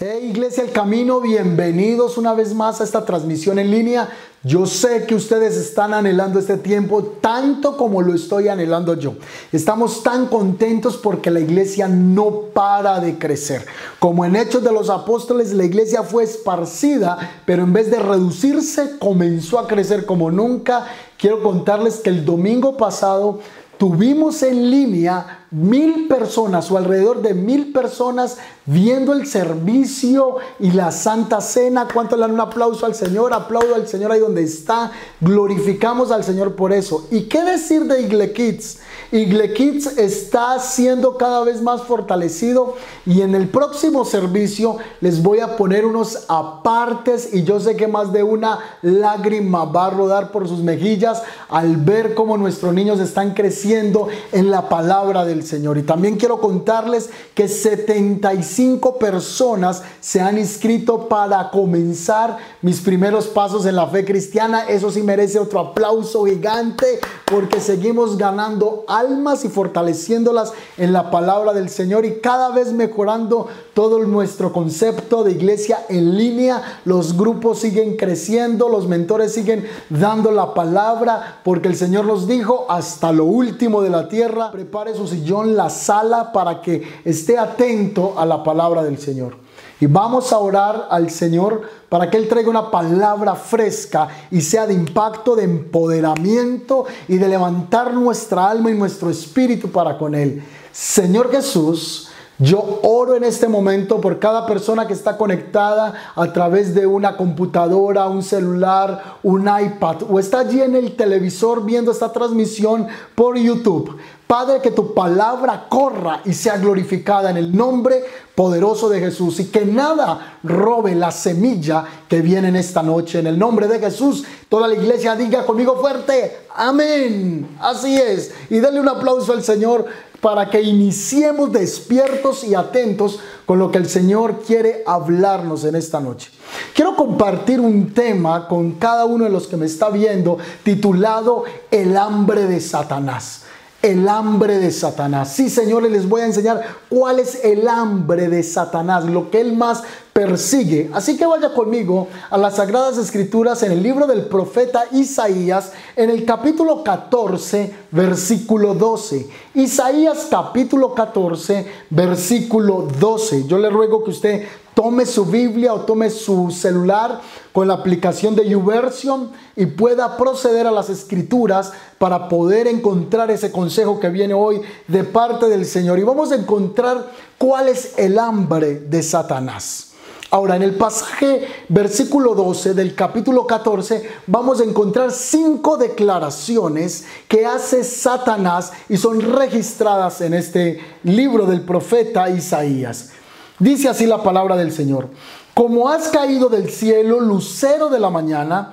Hey 0.00 0.30
Iglesia 0.30 0.62
El 0.62 0.70
Camino, 0.70 1.20
bienvenidos 1.20 2.18
una 2.18 2.32
vez 2.32 2.54
más 2.54 2.80
a 2.80 2.84
esta 2.84 3.04
transmisión 3.04 3.58
en 3.58 3.72
línea. 3.72 4.08
Yo 4.44 4.64
sé 4.64 5.06
que 5.06 5.16
ustedes 5.16 5.56
están 5.56 5.92
anhelando 5.92 6.38
este 6.38 6.56
tiempo 6.56 7.02
tanto 7.20 7.76
como 7.76 8.00
lo 8.00 8.14
estoy 8.14 8.46
anhelando 8.46 8.94
yo. 8.94 9.14
Estamos 9.50 10.04
tan 10.04 10.26
contentos 10.26 10.96
porque 10.96 11.32
la 11.32 11.40
iglesia 11.40 11.88
no 11.88 12.42
para 12.54 13.00
de 13.00 13.18
crecer. 13.18 13.66
Como 13.98 14.24
en 14.24 14.36
Hechos 14.36 14.62
de 14.62 14.70
los 14.70 14.88
Apóstoles, 14.88 15.52
la 15.52 15.64
iglesia 15.64 16.04
fue 16.04 16.22
esparcida, 16.22 17.18
pero 17.44 17.64
en 17.64 17.72
vez 17.72 17.90
de 17.90 17.98
reducirse, 17.98 19.00
comenzó 19.00 19.58
a 19.58 19.66
crecer 19.66 20.06
como 20.06 20.30
nunca. 20.30 20.86
Quiero 21.16 21.42
contarles 21.42 21.96
que 21.96 22.10
el 22.10 22.24
domingo 22.24 22.76
pasado 22.76 23.40
tuvimos 23.78 24.44
en 24.44 24.70
línea 24.70 25.46
mil 25.50 26.08
personas 26.08 26.70
o 26.70 26.76
alrededor 26.76 27.22
de 27.22 27.34
mil 27.34 27.72
personas 27.72 28.36
viendo 28.66 29.14
el 29.14 29.26
servicio 29.26 30.36
y 30.60 30.72
la 30.72 30.92
Santa 30.92 31.40
Cena. 31.40 31.88
¿Cuánto 31.92 32.16
le 32.16 32.22
dan 32.22 32.32
un 32.32 32.40
aplauso 32.40 32.84
al 32.84 32.94
Señor? 32.94 33.32
Aplaudo 33.32 33.74
al 33.74 33.88
Señor 33.88 34.12
ahí 34.12 34.20
donde 34.20 34.42
está. 34.42 34.92
Glorificamos 35.20 36.10
al 36.10 36.24
Señor 36.24 36.54
por 36.54 36.72
eso. 36.72 37.06
¿Y 37.10 37.22
qué 37.22 37.42
decir 37.42 37.84
de 37.84 38.02
Igle 38.02 38.32
Kids? 38.32 38.78
Igle 39.10 39.54
Kids 39.54 39.96
está 39.96 40.58
siendo 40.58 41.16
cada 41.16 41.42
vez 41.42 41.62
más 41.62 41.82
fortalecido 41.82 42.76
y 43.06 43.22
en 43.22 43.34
el 43.34 43.48
próximo 43.48 44.04
servicio 44.04 44.76
les 45.00 45.22
voy 45.22 45.40
a 45.40 45.56
poner 45.56 45.86
unos 45.86 46.26
apartes 46.28 47.32
y 47.32 47.42
yo 47.44 47.58
sé 47.58 47.74
que 47.74 47.88
más 47.88 48.12
de 48.12 48.22
una 48.22 48.58
lágrima 48.82 49.64
va 49.64 49.86
a 49.86 49.90
rodar 49.90 50.30
por 50.30 50.46
sus 50.46 50.60
mejillas 50.60 51.22
al 51.48 51.78
ver 51.78 52.14
cómo 52.14 52.36
nuestros 52.36 52.74
niños 52.74 53.00
están 53.00 53.32
creciendo 53.32 54.08
en 54.32 54.50
la 54.50 54.68
palabra 54.68 55.24
del 55.24 55.37
Señor. 55.44 55.78
Y 55.78 55.82
también 55.82 56.16
quiero 56.16 56.40
contarles 56.40 57.10
que 57.34 57.48
75 57.48 58.98
personas 58.98 59.82
se 60.00 60.20
han 60.20 60.38
inscrito 60.38 61.08
para 61.08 61.50
comenzar 61.50 62.38
mis 62.62 62.80
primeros 62.80 63.26
pasos 63.26 63.66
en 63.66 63.76
la 63.76 63.86
fe 63.86 64.04
cristiana. 64.04 64.68
Eso 64.68 64.90
sí 64.90 65.02
merece 65.02 65.38
otro 65.38 65.60
aplauso 65.60 66.24
gigante 66.24 67.00
porque 67.24 67.60
seguimos 67.60 68.16
ganando 68.16 68.84
almas 68.88 69.44
y 69.44 69.48
fortaleciéndolas 69.48 70.52
en 70.76 70.92
la 70.92 71.10
palabra 71.10 71.52
del 71.52 71.68
Señor 71.68 72.04
y 72.04 72.20
cada 72.20 72.50
vez 72.50 72.72
mejorando 72.72 73.48
todo 73.74 73.98
nuestro 74.04 74.52
concepto 74.52 75.24
de 75.24 75.32
iglesia 75.32 75.84
en 75.88 76.16
línea. 76.16 76.80
Los 76.84 77.16
grupos 77.16 77.58
siguen 77.60 77.96
creciendo, 77.96 78.68
los 78.68 78.88
mentores 78.88 79.32
siguen 79.32 79.66
dando 79.90 80.30
la 80.30 80.54
palabra 80.54 81.40
porque 81.44 81.68
el 81.68 81.76
Señor 81.76 82.04
nos 82.04 82.26
dijo 82.26 82.66
hasta 82.68 83.12
lo 83.12 83.24
último 83.24 83.82
de 83.82 83.90
la 83.90 84.08
tierra, 84.08 84.50
prepare 84.50 84.94
su 84.94 85.06
sillón, 85.06 85.27
la 85.56 85.70
sala 85.70 86.32
para 86.32 86.60
que 86.60 87.00
esté 87.04 87.38
atento 87.38 88.14
a 88.18 88.26
la 88.26 88.42
palabra 88.42 88.82
del 88.82 88.98
Señor. 88.98 89.36
Y 89.80 89.86
vamos 89.86 90.32
a 90.32 90.38
orar 90.38 90.88
al 90.90 91.08
Señor 91.10 91.62
para 91.88 92.10
que 92.10 92.16
Él 92.16 92.28
traiga 92.28 92.50
una 92.50 92.70
palabra 92.70 93.34
fresca 93.36 94.08
y 94.30 94.40
sea 94.40 94.66
de 94.66 94.74
impacto, 94.74 95.36
de 95.36 95.44
empoderamiento 95.44 96.86
y 97.06 97.16
de 97.16 97.28
levantar 97.28 97.94
nuestra 97.94 98.50
alma 98.50 98.70
y 98.70 98.74
nuestro 98.74 99.08
espíritu 99.08 99.70
para 99.70 99.96
con 99.96 100.16
Él. 100.16 100.42
Señor 100.72 101.30
Jesús, 101.30 102.07
yo 102.38 102.80
oro 102.84 103.16
en 103.16 103.24
este 103.24 103.48
momento 103.48 104.00
por 104.00 104.20
cada 104.20 104.46
persona 104.46 104.86
que 104.86 104.92
está 104.92 105.16
conectada 105.16 106.12
a 106.14 106.32
través 106.32 106.72
de 106.72 106.86
una 106.86 107.16
computadora, 107.16 108.06
un 108.08 108.22
celular, 108.22 109.16
un 109.24 109.42
iPad 109.42 110.04
o 110.08 110.20
está 110.20 110.40
allí 110.40 110.60
en 110.60 110.76
el 110.76 110.94
televisor 110.94 111.64
viendo 111.64 111.90
esta 111.90 112.12
transmisión 112.12 112.86
por 113.16 113.36
YouTube. 113.36 113.98
Padre, 114.28 114.60
que 114.60 114.70
tu 114.70 114.92
palabra 114.92 115.66
corra 115.70 116.20
y 116.26 116.34
sea 116.34 116.58
glorificada 116.58 117.30
en 117.30 117.38
el 117.38 117.56
nombre 117.56 118.04
poderoso 118.34 118.90
de 118.90 119.00
Jesús 119.00 119.40
y 119.40 119.46
que 119.46 119.64
nada 119.64 120.38
robe 120.44 120.94
la 120.94 121.10
semilla 121.10 121.82
que 122.08 122.20
viene 122.20 122.48
en 122.48 122.56
esta 122.56 122.82
noche. 122.82 123.20
En 123.20 123.26
el 123.26 123.38
nombre 123.38 123.66
de 123.66 123.80
Jesús, 123.80 124.24
toda 124.50 124.68
la 124.68 124.74
iglesia 124.74 125.16
diga 125.16 125.46
conmigo 125.46 125.78
fuerte, 125.80 126.40
amén. 126.54 127.56
Así 127.58 127.96
es. 127.96 128.32
Y 128.50 128.58
denle 128.58 128.80
un 128.80 128.88
aplauso 128.90 129.32
al 129.32 129.42
Señor 129.42 129.86
para 130.20 130.50
que 130.50 130.62
iniciemos 130.62 131.52
despiertos 131.52 132.44
y 132.44 132.54
atentos 132.54 133.20
con 133.46 133.58
lo 133.58 133.70
que 133.70 133.78
el 133.78 133.88
Señor 133.88 134.42
quiere 134.46 134.82
hablarnos 134.86 135.64
en 135.64 135.76
esta 135.76 136.00
noche. 136.00 136.30
Quiero 136.74 136.96
compartir 136.96 137.60
un 137.60 137.92
tema 137.92 138.48
con 138.48 138.72
cada 138.72 139.04
uno 139.04 139.24
de 139.24 139.30
los 139.30 139.46
que 139.46 139.56
me 139.56 139.66
está 139.66 139.90
viendo 139.90 140.38
titulado 140.62 141.44
El 141.70 141.96
hambre 141.96 142.46
de 142.46 142.60
Satanás 142.60 143.44
el 143.82 144.08
hambre 144.08 144.58
de 144.58 144.72
Satanás. 144.72 145.32
Sí, 145.32 145.48
señores, 145.48 145.92
les 145.92 146.08
voy 146.08 146.22
a 146.22 146.26
enseñar 146.26 146.62
cuál 146.88 147.20
es 147.20 147.44
el 147.44 147.68
hambre 147.68 148.28
de 148.28 148.42
Satanás, 148.42 149.04
lo 149.04 149.30
que 149.30 149.40
él 149.40 149.56
más 149.56 149.84
persigue. 150.18 150.90
Así 150.92 151.16
que 151.16 151.24
vaya 151.24 151.54
conmigo 151.54 152.08
a 152.28 152.36
las 152.36 152.56
Sagradas 152.56 152.98
Escrituras 152.98 153.62
en 153.62 153.70
el 153.70 153.84
libro 153.84 154.04
del 154.08 154.22
profeta 154.22 154.82
Isaías, 154.90 155.70
en 155.94 156.10
el 156.10 156.24
capítulo 156.24 156.82
14, 156.82 157.72
versículo 157.92 158.74
12. 158.74 159.28
Isaías 159.54 160.26
capítulo 160.28 160.92
14, 160.92 161.64
versículo 161.90 162.88
12. 162.98 163.46
Yo 163.46 163.58
le 163.58 163.70
ruego 163.70 164.02
que 164.02 164.10
usted 164.10 164.42
tome 164.74 165.06
su 165.06 165.24
Biblia 165.24 165.72
o 165.72 165.82
tome 165.82 166.10
su 166.10 166.50
celular 166.50 167.20
con 167.52 167.68
la 167.68 167.74
aplicación 167.74 168.34
de 168.34 168.48
YouVersion 168.48 169.30
y 169.54 169.66
pueda 169.66 170.16
proceder 170.16 170.66
a 170.66 170.72
las 170.72 170.90
escrituras 170.90 171.72
para 171.98 172.28
poder 172.28 172.66
encontrar 172.66 173.30
ese 173.30 173.52
consejo 173.52 174.00
que 174.00 174.08
viene 174.08 174.34
hoy 174.34 174.62
de 174.88 175.04
parte 175.04 175.48
del 175.48 175.64
Señor. 175.64 176.00
Y 176.00 176.02
vamos 176.02 176.32
a 176.32 176.34
encontrar 176.34 177.08
cuál 177.38 177.68
es 177.68 177.96
el 177.96 178.18
hambre 178.18 178.80
de 178.80 179.00
Satanás. 179.04 179.87
Ahora, 180.30 180.56
en 180.56 180.62
el 180.62 180.74
pasaje 180.74 181.48
versículo 181.70 182.34
12 182.34 182.74
del 182.74 182.94
capítulo 182.94 183.46
14 183.46 184.10
vamos 184.26 184.60
a 184.60 184.64
encontrar 184.64 185.10
cinco 185.10 185.78
declaraciones 185.78 187.06
que 187.28 187.46
hace 187.46 187.82
Satanás 187.82 188.72
y 188.90 188.98
son 188.98 189.22
registradas 189.22 190.20
en 190.20 190.34
este 190.34 190.80
libro 191.02 191.46
del 191.46 191.62
profeta 191.62 192.28
Isaías. 192.28 193.12
Dice 193.58 193.88
así 193.88 194.04
la 194.04 194.22
palabra 194.22 194.54
del 194.56 194.70
Señor. 194.70 195.08
Como 195.54 195.88
has 195.88 196.08
caído 196.08 196.50
del 196.50 196.68
cielo, 196.68 197.20
lucero 197.20 197.88
de 197.88 197.98
la 197.98 198.10
mañana, 198.10 198.72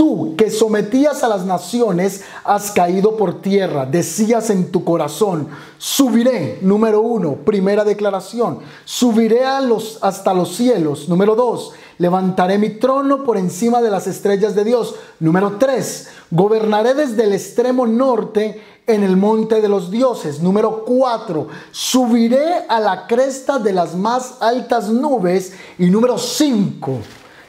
tú 0.00 0.34
que 0.34 0.50
sometías 0.50 1.22
a 1.22 1.28
las 1.28 1.44
naciones, 1.44 2.22
has 2.42 2.70
caído 2.70 3.18
por 3.18 3.42
tierra. 3.42 3.84
Decías 3.84 4.48
en 4.48 4.72
tu 4.72 4.82
corazón, 4.82 5.48
subiré, 5.76 6.56
número 6.62 7.02
uno, 7.02 7.34
primera 7.44 7.84
declaración, 7.84 8.60
subiré 8.86 9.42
los, 9.60 9.98
hasta 10.00 10.32
los 10.32 10.56
cielos. 10.56 11.06
Número 11.10 11.34
dos, 11.34 11.72
levantaré 11.98 12.56
mi 12.56 12.70
trono 12.70 13.24
por 13.24 13.36
encima 13.36 13.82
de 13.82 13.90
las 13.90 14.06
estrellas 14.06 14.54
de 14.54 14.64
Dios. 14.64 14.94
Número 15.18 15.58
tres, 15.58 16.08
gobernaré 16.30 16.94
desde 16.94 17.24
el 17.24 17.34
extremo 17.34 17.86
norte 17.86 18.58
en 18.86 19.04
el 19.04 19.18
monte 19.18 19.60
de 19.60 19.68
los 19.68 19.90
dioses. 19.90 20.40
Número 20.40 20.82
4, 20.86 21.46
subiré 21.72 22.64
a 22.70 22.80
la 22.80 23.06
cresta 23.06 23.58
de 23.58 23.74
las 23.74 23.94
más 23.94 24.38
altas 24.40 24.88
nubes. 24.88 25.52
Y 25.78 25.90
número 25.90 26.16
5, 26.16 26.98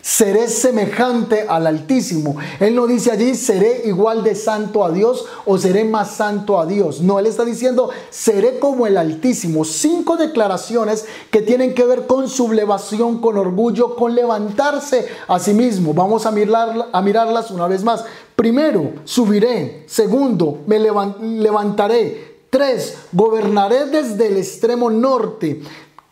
seré 0.02 0.48
semejante 0.48 1.46
al 1.48 1.68
Altísimo. 1.68 2.36
Él 2.60 2.76
no 2.76 2.88
dice 2.88 3.12
allí, 3.12 3.36
seré 3.36 3.84
igual 3.86 4.24
de 4.24 4.36
santo 4.36 4.84
a 4.84 4.92
Dios 4.92 5.26
o 5.46 5.58
seré 5.58 5.84
más 5.84 6.12
santo 6.12 6.60
a 6.60 6.66
Dios. 6.66 7.02
No, 7.02 7.20
él 7.20 7.28
está 7.28 7.46
diciendo, 7.46 7.90
seré 8.10 8.60
como 8.60 8.88
el 8.88 8.98
Altísimo. 8.98 9.66
Cinco 9.66 10.18
declaraciones 10.18 11.06
que 11.30 11.42
tienen 11.42 11.74
que 11.74 11.86
ver 11.86 12.08
con 12.08 12.28
sublevación, 12.30 13.22
con 13.22 13.38
orgullo, 13.38 13.96
con 13.96 14.16
levantarse 14.16 15.08
a 15.28 15.40
sí 15.40 15.54
mismo. 15.54 15.94
Vamos 15.94 16.26
a, 16.26 16.32
mirar, 16.32 16.90
a 16.92 17.02
mirarlas 17.02 17.52
una 17.52 17.68
vez 17.68 17.84
más. 17.84 18.04
Primero, 18.36 18.94
subiré. 19.04 19.84
Segundo, 19.88 20.60
me 20.66 20.80
levantaré. 20.80 22.32
Tres, 22.50 22.98
gobernaré 23.14 23.86
desde 23.86 24.28
el 24.28 24.38
extremo 24.38 24.90
norte. 24.90 25.62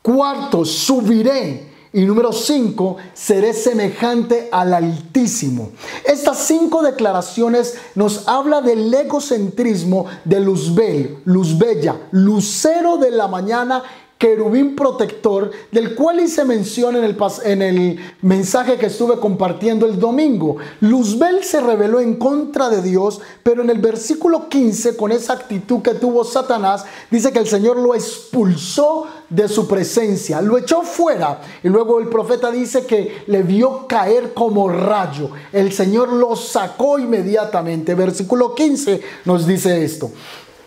Cuarto, 0.01 0.63
subiré. 0.63 1.68
Y 1.91 2.05
número 2.05 2.31
5, 2.31 2.97
seré 3.15 3.53
semejante 3.53 4.47
al 4.51 4.75
Altísimo. 4.75 5.71
Estas 6.05 6.37
cinco 6.37 6.83
declaraciones 6.83 7.75
nos 7.95 8.27
habla 8.27 8.61
del 8.61 8.93
egocentrismo 8.93 10.05
de 10.23 10.39
Luzbel, 10.39 11.17
Luzbella, 11.25 11.95
lucero 12.11 12.97
de 12.97 13.09
la 13.09 13.27
mañana 13.27 13.81
querubín 14.19 14.75
protector, 14.75 15.49
del 15.71 15.95
cual 15.95 16.19
hice 16.19 16.43
mención 16.43 16.97
en 16.97 17.05
el, 17.05 17.17
en 17.45 17.61
el 17.61 17.99
mensaje 18.21 18.77
que 18.77 18.87
estuve 18.87 19.17
compartiendo 19.17 19.85
el 19.85 19.97
domingo. 19.97 20.57
Luzbel 20.81 21.41
se 21.45 21.61
rebeló 21.61 22.01
en 22.01 22.15
contra 22.15 22.69
de 22.69 22.81
Dios, 22.81 23.21
pero 23.43 23.61
en 23.61 23.69
el 23.69 23.79
versículo 23.79 24.49
15, 24.49 24.97
con 24.97 25.13
esa 25.13 25.31
actitud 25.31 25.81
que 25.81 25.93
tuvo 25.93 26.25
Satanás, 26.25 26.83
dice 27.09 27.31
que 27.31 27.39
el 27.39 27.47
Señor 27.47 27.77
lo 27.77 27.95
expulsó 27.95 29.07
de 29.29 29.47
su 29.47 29.69
presencia, 29.69 30.41
lo 30.41 30.57
echó 30.57 30.81
fuera. 30.81 31.39
Y 31.63 31.69
luego 31.69 32.01
el 32.01 32.09
profeta 32.09 32.51
dice 32.51 32.85
que 32.85 33.23
le 33.27 33.41
vio 33.43 33.87
caer 33.87 34.33
como 34.33 34.67
rayo. 34.67 35.29
El 35.53 35.71
Señor 35.71 36.11
lo 36.11 36.35
sacó 36.35 36.99
inmediatamente. 36.99 37.95
Versículo 37.95 38.53
15 38.53 39.01
nos 39.23 39.47
dice 39.47 39.81
esto. 39.81 40.11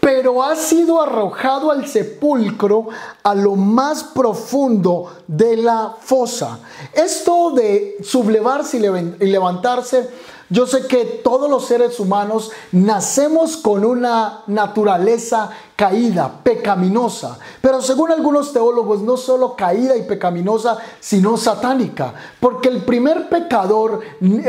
Pero 0.03 0.43
ha 0.43 0.57
sido 0.57 1.01
arrojado 1.01 1.71
al 1.71 1.87
sepulcro 1.87 2.89
a 3.23 3.37
lo 3.37 3.55
más 3.55 4.03
profundo 4.03 5.13
de 5.29 5.57
la 5.57 5.95
fosa. 6.01 6.59
Esto 6.93 7.53
de 7.53 7.99
sublevarse 8.03 8.79
y 8.79 9.27
levantarse 9.27 10.11
yo 10.53 10.67
sé 10.67 10.87
que 10.87 11.07
todos 11.25 11.49
los 11.49 11.65
seres 11.65 11.99
humanos 11.99 12.51
nacemos 12.73 13.57
con 13.57 13.87
una 13.87 14.43
naturaleza 14.49 15.51
caída, 15.83 16.33
pecaminosa. 16.45 17.39
Pero 17.61 17.83
según 17.83 18.13
algunos 18.13 18.53
teólogos, 18.53 19.03
no 19.03 19.17
solo 19.17 19.57
caída 19.57 19.97
y 19.97 20.05
pecaminosa, 20.05 20.79
sino 21.01 21.37
satánica. 21.37 22.15
Porque 22.39 22.69
el 22.69 22.85
primer 22.85 23.29
pecador 23.29 23.99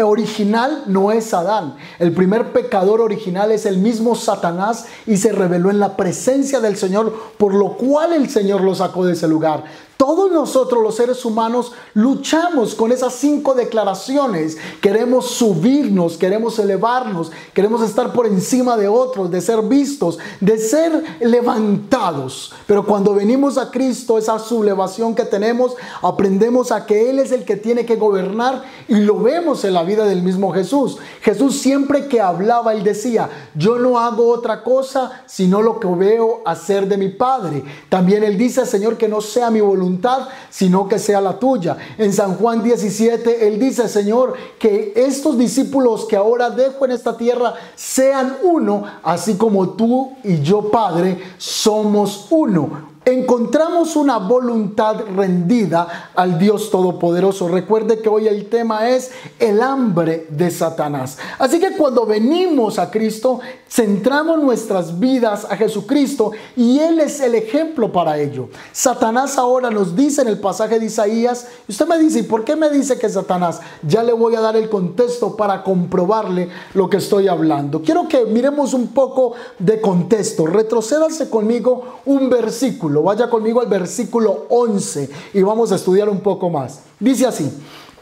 original 0.04 0.84
no 0.86 1.12
es 1.12 1.34
Adán. 1.34 1.76
El 1.98 2.12
primer 2.12 2.54
pecador 2.54 3.02
original 3.02 3.52
es 3.52 3.66
el 3.66 3.80
mismo 3.80 4.14
Satanás 4.14 4.86
y 5.08 5.18
se 5.18 5.32
reveló 5.32 5.72
en 5.72 5.80
la 5.80 5.98
presencia 5.98 6.60
del 6.60 6.78
Señor, 6.78 7.12
por 7.40 7.56
lo 7.56 7.78
cual 7.78 8.14
el 8.14 8.30
Señor 8.30 8.62
lo 8.62 8.76
sacó 8.76 9.04
de 9.04 9.14
ese 9.14 9.28
lugar. 9.28 9.64
Todos 10.04 10.34
nosotros 10.34 10.84
los 10.84 10.96
seres 10.96 11.24
humanos 11.24 11.72
luchamos 11.94 12.76
con 12.76 12.92
esas 12.92 13.14
cinco 13.14 13.54
declaraciones. 13.54 14.58
Queremos 14.82 15.28
subirnos, 15.28 16.18
queremos 16.18 16.60
elevarnos, 16.60 17.32
queremos 17.54 17.82
estar 17.82 18.12
por 18.12 18.28
encima 18.28 18.76
de 18.76 18.90
otros, 18.90 19.32
de 19.32 19.40
ser 19.40 19.62
vistos, 19.62 20.20
de 20.42 20.58
ser 20.58 21.06
levantados. 21.24 22.54
Pero 22.68 22.86
cuando 22.86 23.14
venimos 23.14 23.58
a 23.58 23.72
Cristo, 23.72 24.18
esa 24.18 24.40
sublevación 24.40 25.16
que 25.16 25.24
tenemos, 25.24 25.76
aprendemos 26.02 26.72
a 26.72 26.86
que 26.86 27.10
Él 27.10 27.20
es 27.20 27.32
el 27.32 27.46
que 27.46 27.56
tiene 27.56 27.86
que 27.86 27.96
gobernar 27.96 28.64
y 28.88 28.96
lo 28.96 29.20
vemos 29.20 29.64
en 29.64 29.74
la 29.74 29.84
vida 29.84 30.06
del 30.06 30.22
mismo 30.22 30.52
Jesús. 30.52 30.98
Jesús 31.22 31.60
siempre 31.60 32.08
que 32.08 32.22
hablaba, 32.22 32.74
Él 32.74 32.84
decía, 32.84 33.30
yo 33.56 33.78
no 33.78 34.00
hago 34.00 34.30
otra 34.30 34.64
cosa 34.64 35.24
sino 35.26 35.62
lo 35.62 35.80
que 35.80 35.88
veo 35.88 36.42
hacer 36.46 36.88
de 36.88 36.98
mi 36.98 37.10
Padre. 37.10 37.64
También 37.90 38.24
Él 38.24 38.38
dice, 38.38 38.66
Señor, 38.66 38.98
que 38.98 39.08
no 39.08 39.22
sea 39.22 39.50
mi 39.50 39.62
voluntad 39.62 40.28
sino 40.50 40.88
que 40.88 41.00
sea 41.00 41.22
la 41.22 41.40
tuya. 41.40 41.78
En 41.98 42.14
San 42.14 42.36
Juan 42.36 42.64
17, 42.64 43.48
Él 43.48 43.60
dice, 43.60 43.88
Señor, 43.88 44.34
que 44.60 44.94
estos 44.96 45.38
discípulos 45.38 46.06
que 46.06 46.16
ahora 46.16 46.50
dejo 46.50 46.86
en 46.86 46.92
esta 46.92 47.18
tierra 47.18 47.54
sean 47.76 48.38
uno, 48.44 48.84
así 49.04 49.36
como 49.36 49.70
tú 49.70 50.14
y 50.24 50.42
yo, 50.42 50.70
Padre, 50.70 51.13
somos 51.38 52.28
uno 52.30 52.93
encontramos 53.06 53.96
una 53.96 54.18
voluntad 54.18 54.98
rendida 55.16 56.12
al 56.16 56.40
Dios 56.40 56.70
Todopoderoso. 56.72 57.48
Recuerde 57.48 58.00
que 58.02 58.10
hoy 58.10 58.28
el 58.28 58.50
tema 58.50 58.90
es 58.90 59.12
el 59.40 59.62
hambre 59.62 60.28
de 60.30 60.50
Satanás. 60.50 61.18
Así 61.38 61.60
que 61.60 61.72
cuando 61.76 62.06
venimos 62.06 62.80
a 62.80 62.90
Cristo, 62.90 63.40
centramos 63.70 64.42
nuestras 64.42 65.00
vidas 65.00 65.46
a 65.50 65.58
Jesucristo 65.58 66.32
y 66.56 66.80
Él 66.80 67.00
es 67.00 67.20
el 67.20 67.36
ejemplo 67.36 67.92
para 67.92 68.20
ello. 68.20 68.50
Satanás 68.72 69.38
ahora 69.38 69.70
nos 69.70 69.96
dice 69.96 70.22
en 70.22 70.28
el 70.28 70.40
pasaje 70.40 70.80
de 70.80 70.86
Isaías, 70.86 71.48
usted 71.68 71.88
me 71.88 71.98
dice, 71.98 72.20
¿y 72.20 72.24
por 72.24 72.44
qué 72.44 72.56
me 72.56 72.70
dice 72.70 72.98
que 72.98 73.10
Satanás? 73.10 73.60
Ya 73.82 74.04
le 74.04 74.14
voy 74.14 74.36
a 74.36 74.42
dar 74.42 74.56
el 74.56 74.70
contexto 74.70 75.36
para 75.36 75.64
comprobarle 75.64 76.50
lo 76.74 76.90
que 76.90 76.98
estoy 76.98 77.28
hablando. 77.28 77.82
Quiero 77.82 78.08
que 78.08 78.26
miremos 78.26 78.74
un 78.74 78.88
poco 78.88 79.34
de 79.60 79.82
contexto. 79.82 80.46
Retrocédase 80.46 81.30
conmigo 81.30 82.00
un 82.06 82.30
versículo 82.30 82.93
Vaya 83.02 83.30
conmigo 83.30 83.62
al 83.62 83.68
versículo 83.68 84.46
11 84.50 85.10
y 85.34 85.42
vamos 85.42 85.72
a 85.72 85.76
estudiar 85.76 86.10
un 86.10 86.20
poco 86.20 86.50
más. 86.50 86.82
Dice 87.00 87.26
así, 87.26 87.50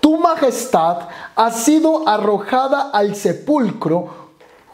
tu 0.02 0.18
majestad 0.18 1.08
ha 1.36 1.52
sido 1.52 2.08
arrojada 2.10 2.90
al 2.92 3.16
sepulcro 3.16 4.22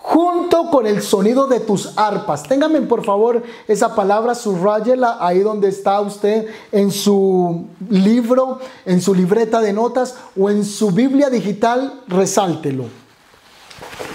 junto 0.07 0.69
con 0.71 0.87
el 0.87 1.01
sonido 1.01 1.47
de 1.47 1.59
tus 1.59 1.97
arpas. 1.97 2.43
Téngame 2.43 2.79
por 2.81 3.03
favor 3.03 3.43
esa 3.67 3.93
palabra, 3.93 4.35
subrayela 4.35 5.17
ahí 5.19 5.39
donde 5.39 5.67
está 5.67 5.99
usted 5.99 6.47
en 6.71 6.91
su 6.91 7.65
libro, 7.89 8.59
en 8.85 9.01
su 9.01 9.13
libreta 9.13 9.59
de 9.59 9.73
notas 9.73 10.15
o 10.39 10.49
en 10.49 10.63
su 10.63 10.91
Biblia 10.91 11.29
digital, 11.29 12.03
resáltelo. 12.07 12.85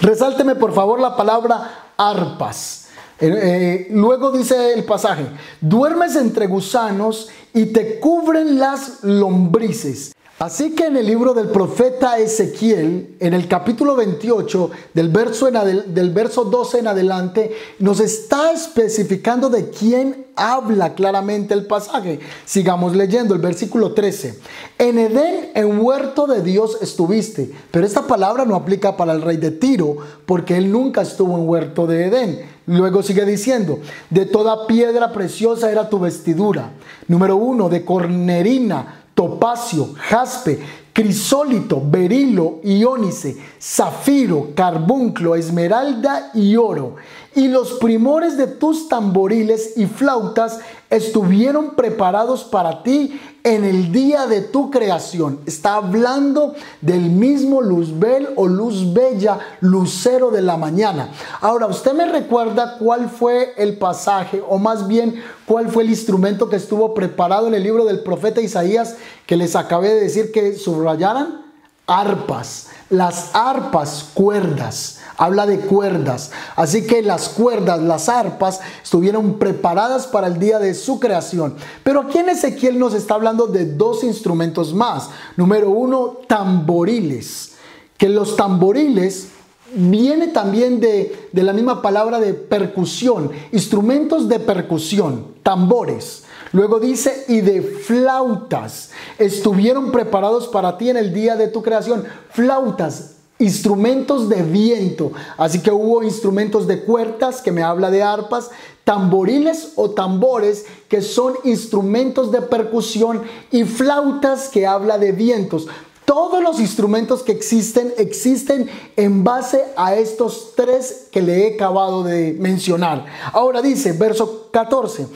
Resálteme 0.01 0.55
por 0.55 0.73
favor 0.73 0.99
la 0.99 1.15
palabra 1.15 1.91
arpas. 1.95 2.82
Eh, 3.19 3.87
luego 3.91 4.31
dice 4.31 4.73
el 4.73 4.83
pasaje, 4.83 5.25
duermes 5.61 6.15
entre 6.15 6.47
gusanos 6.47 7.29
y 7.53 7.67
te 7.67 7.99
cubren 7.99 8.59
las 8.59 9.03
lombrices. 9.03 10.13
Así 10.39 10.71
que 10.71 10.87
en 10.87 10.97
el 10.97 11.05
libro 11.05 11.33
del 11.33 11.49
profeta 11.49 12.17
Ezequiel, 12.17 13.15
en 13.19 13.33
el 13.33 13.47
capítulo 13.47 13.95
28, 13.95 14.71
del 14.93 15.07
verso, 15.07 15.49
del 15.49 16.09
verso 16.09 16.43
12 16.43 16.79
en 16.79 16.87
adelante, 16.87 17.55
nos 17.79 17.99
está 17.99 18.51
especificando 18.51 19.49
de 19.49 19.69
quién 19.69 20.25
habla 20.35 20.95
claramente 20.95 21.53
el 21.53 21.67
pasaje. 21.67 22.19
Sigamos 22.45 22.95
leyendo 22.95 23.35
el 23.35 23.41
versículo 23.41 23.93
13. 23.93 24.39
En 24.79 24.97
Edén, 24.97 25.51
en 25.53 25.79
huerto 25.79 26.27
de 26.27 26.41
Dios 26.41 26.79
estuviste, 26.81 27.51
pero 27.71 27.85
esta 27.85 28.07
palabra 28.07 28.43
no 28.43 28.55
aplica 28.55 28.97
para 28.97 29.13
el 29.13 29.21
rey 29.21 29.37
de 29.37 29.51
Tiro, 29.51 29.97
porque 30.25 30.57
él 30.57 30.71
nunca 30.71 31.03
estuvo 31.03 31.37
en 31.37 31.47
huerto 31.47 31.87
de 31.87 32.07
Edén. 32.07 32.52
Luego 32.65 33.03
sigue 33.03 33.25
diciendo, 33.25 33.79
de 34.09 34.25
toda 34.25 34.67
piedra 34.67 35.11
preciosa 35.11 35.71
era 35.71 35.89
tu 35.89 35.99
vestidura. 35.99 36.71
Número 37.07 37.35
uno, 37.35 37.69
de 37.69 37.83
cornerina 37.83 39.03
topacio, 39.13 39.93
jaspe, 39.97 40.59
crisólito, 40.91 41.81
berilo, 41.83 42.59
iónice, 42.63 43.37
zafiro, 43.61 44.49
carbunclo, 44.55 45.35
esmeralda 45.35 46.31
y 46.33 46.55
oro. 46.55 46.95
Y 47.35 47.47
los 47.47 47.73
primores 47.73 48.37
de 48.37 48.47
tus 48.47 48.87
tamboriles 48.87 49.73
y 49.75 49.87
flautas 49.87 50.59
estuvieron 50.89 51.71
preparados 51.71 52.43
para 52.43 52.83
ti 52.83 53.19
en 53.43 53.65
el 53.65 53.91
día 53.91 54.27
de 54.27 54.41
tu 54.41 54.69
creación. 54.69 55.39
Está 55.47 55.75
hablando 55.75 56.53
del 56.81 57.01
mismo 57.09 57.61
Luzbel 57.61 58.29
o 58.35 58.47
Luz 58.47 58.93
Bella, 58.93 59.39
lucero 59.61 60.29
de 60.29 60.41
la 60.43 60.57
mañana. 60.57 61.09
Ahora, 61.41 61.65
¿usted 61.65 61.93
me 61.93 62.05
recuerda 62.05 62.77
cuál 62.77 63.09
fue 63.09 63.53
el 63.57 63.77
pasaje 63.77 64.41
o 64.47 64.59
más 64.59 64.87
bien 64.87 65.21
cuál 65.45 65.69
fue 65.69 65.83
el 65.83 65.89
instrumento 65.89 66.49
que 66.49 66.57
estuvo 66.57 66.93
preparado 66.93 67.47
en 67.47 67.55
el 67.55 67.63
libro 67.63 67.83
del 67.85 68.01
profeta 68.01 68.41
Isaías 68.41 68.95
que 69.25 69.37
les 69.37 69.55
acabé 69.55 69.89
de 69.89 70.01
decir 70.01 70.31
que 70.31 70.55
subrayaran? 70.55 71.41
Arpas. 71.87 72.69
Las 72.89 73.31
arpas, 73.33 74.11
cuerdas 74.13 75.02
habla 75.17 75.45
de 75.45 75.59
cuerdas. 75.59 76.31
Así 76.55 76.85
que 76.85 77.01
las 77.01 77.29
cuerdas, 77.29 77.81
las 77.81 78.09
arpas, 78.09 78.59
estuvieron 78.83 79.39
preparadas 79.39 80.07
para 80.07 80.27
el 80.27 80.39
día 80.39 80.59
de 80.59 80.73
su 80.73 80.99
creación. 80.99 81.55
Pero 81.83 82.01
aquí 82.01 82.19
en 82.19 82.29
Ezequiel 82.29 82.79
nos 82.79 82.93
está 82.93 83.15
hablando 83.15 83.47
de 83.47 83.65
dos 83.65 84.03
instrumentos 84.03 84.73
más. 84.73 85.09
Número 85.37 85.69
uno, 85.69 86.17
tamboriles. 86.27 87.53
Que 87.97 88.09
los 88.09 88.35
tamboriles 88.35 89.29
viene 89.75 90.27
también 90.27 90.79
de, 90.79 91.29
de 91.31 91.43
la 91.43 91.53
misma 91.53 91.81
palabra 91.81 92.19
de 92.19 92.33
percusión, 92.33 93.31
instrumentos 93.51 94.29
de 94.29 94.39
percusión, 94.39 95.27
tambores. 95.41 96.23
Luego 96.51 96.79
dice, 96.79 97.25
y 97.27 97.41
de 97.41 97.63
flautas 97.63 98.91
estuvieron 99.17 99.91
preparados 99.91 100.47
para 100.47 100.77
ti 100.77 100.89
en 100.89 100.97
el 100.97 101.11
día 101.11 101.35
de 101.35 101.47
tu 101.47 101.63
creación. 101.63 102.05
Flautas, 102.29 103.12
instrumentos 103.39 104.29
de 104.29 104.41
viento. 104.41 105.11
Así 105.37 105.59
que 105.59 105.71
hubo 105.71 106.03
instrumentos 106.03 106.67
de 106.67 106.81
cuerdas, 106.83 107.41
que 107.41 107.51
me 107.51 107.63
habla 107.63 107.91
de 107.91 108.03
arpas, 108.03 108.51
tamboriles 108.83 109.73
o 109.75 109.91
tambores, 109.91 110.65
que 110.87 111.01
son 111.01 111.33
instrumentos 111.43 112.31
de 112.31 112.41
percusión, 112.41 113.23
y 113.51 113.63
flautas, 113.63 114.49
que 114.49 114.67
habla 114.67 114.97
de 114.97 115.11
vientos. 115.11 115.67
Todos 116.05 116.43
los 116.43 116.59
instrumentos 116.59 117.23
que 117.23 117.31
existen 117.31 117.93
existen 117.97 118.69
en 118.97 119.23
base 119.23 119.63
a 119.77 119.95
estos 119.95 120.51
tres 120.55 121.07
que 121.11 121.21
le 121.21 121.47
he 121.47 121.55
acabado 121.55 122.03
de 122.03 122.35
mencionar. 122.39 123.05
Ahora 123.31 123.61
dice, 123.61 123.93
verso 123.93 124.49
14, 124.51 125.07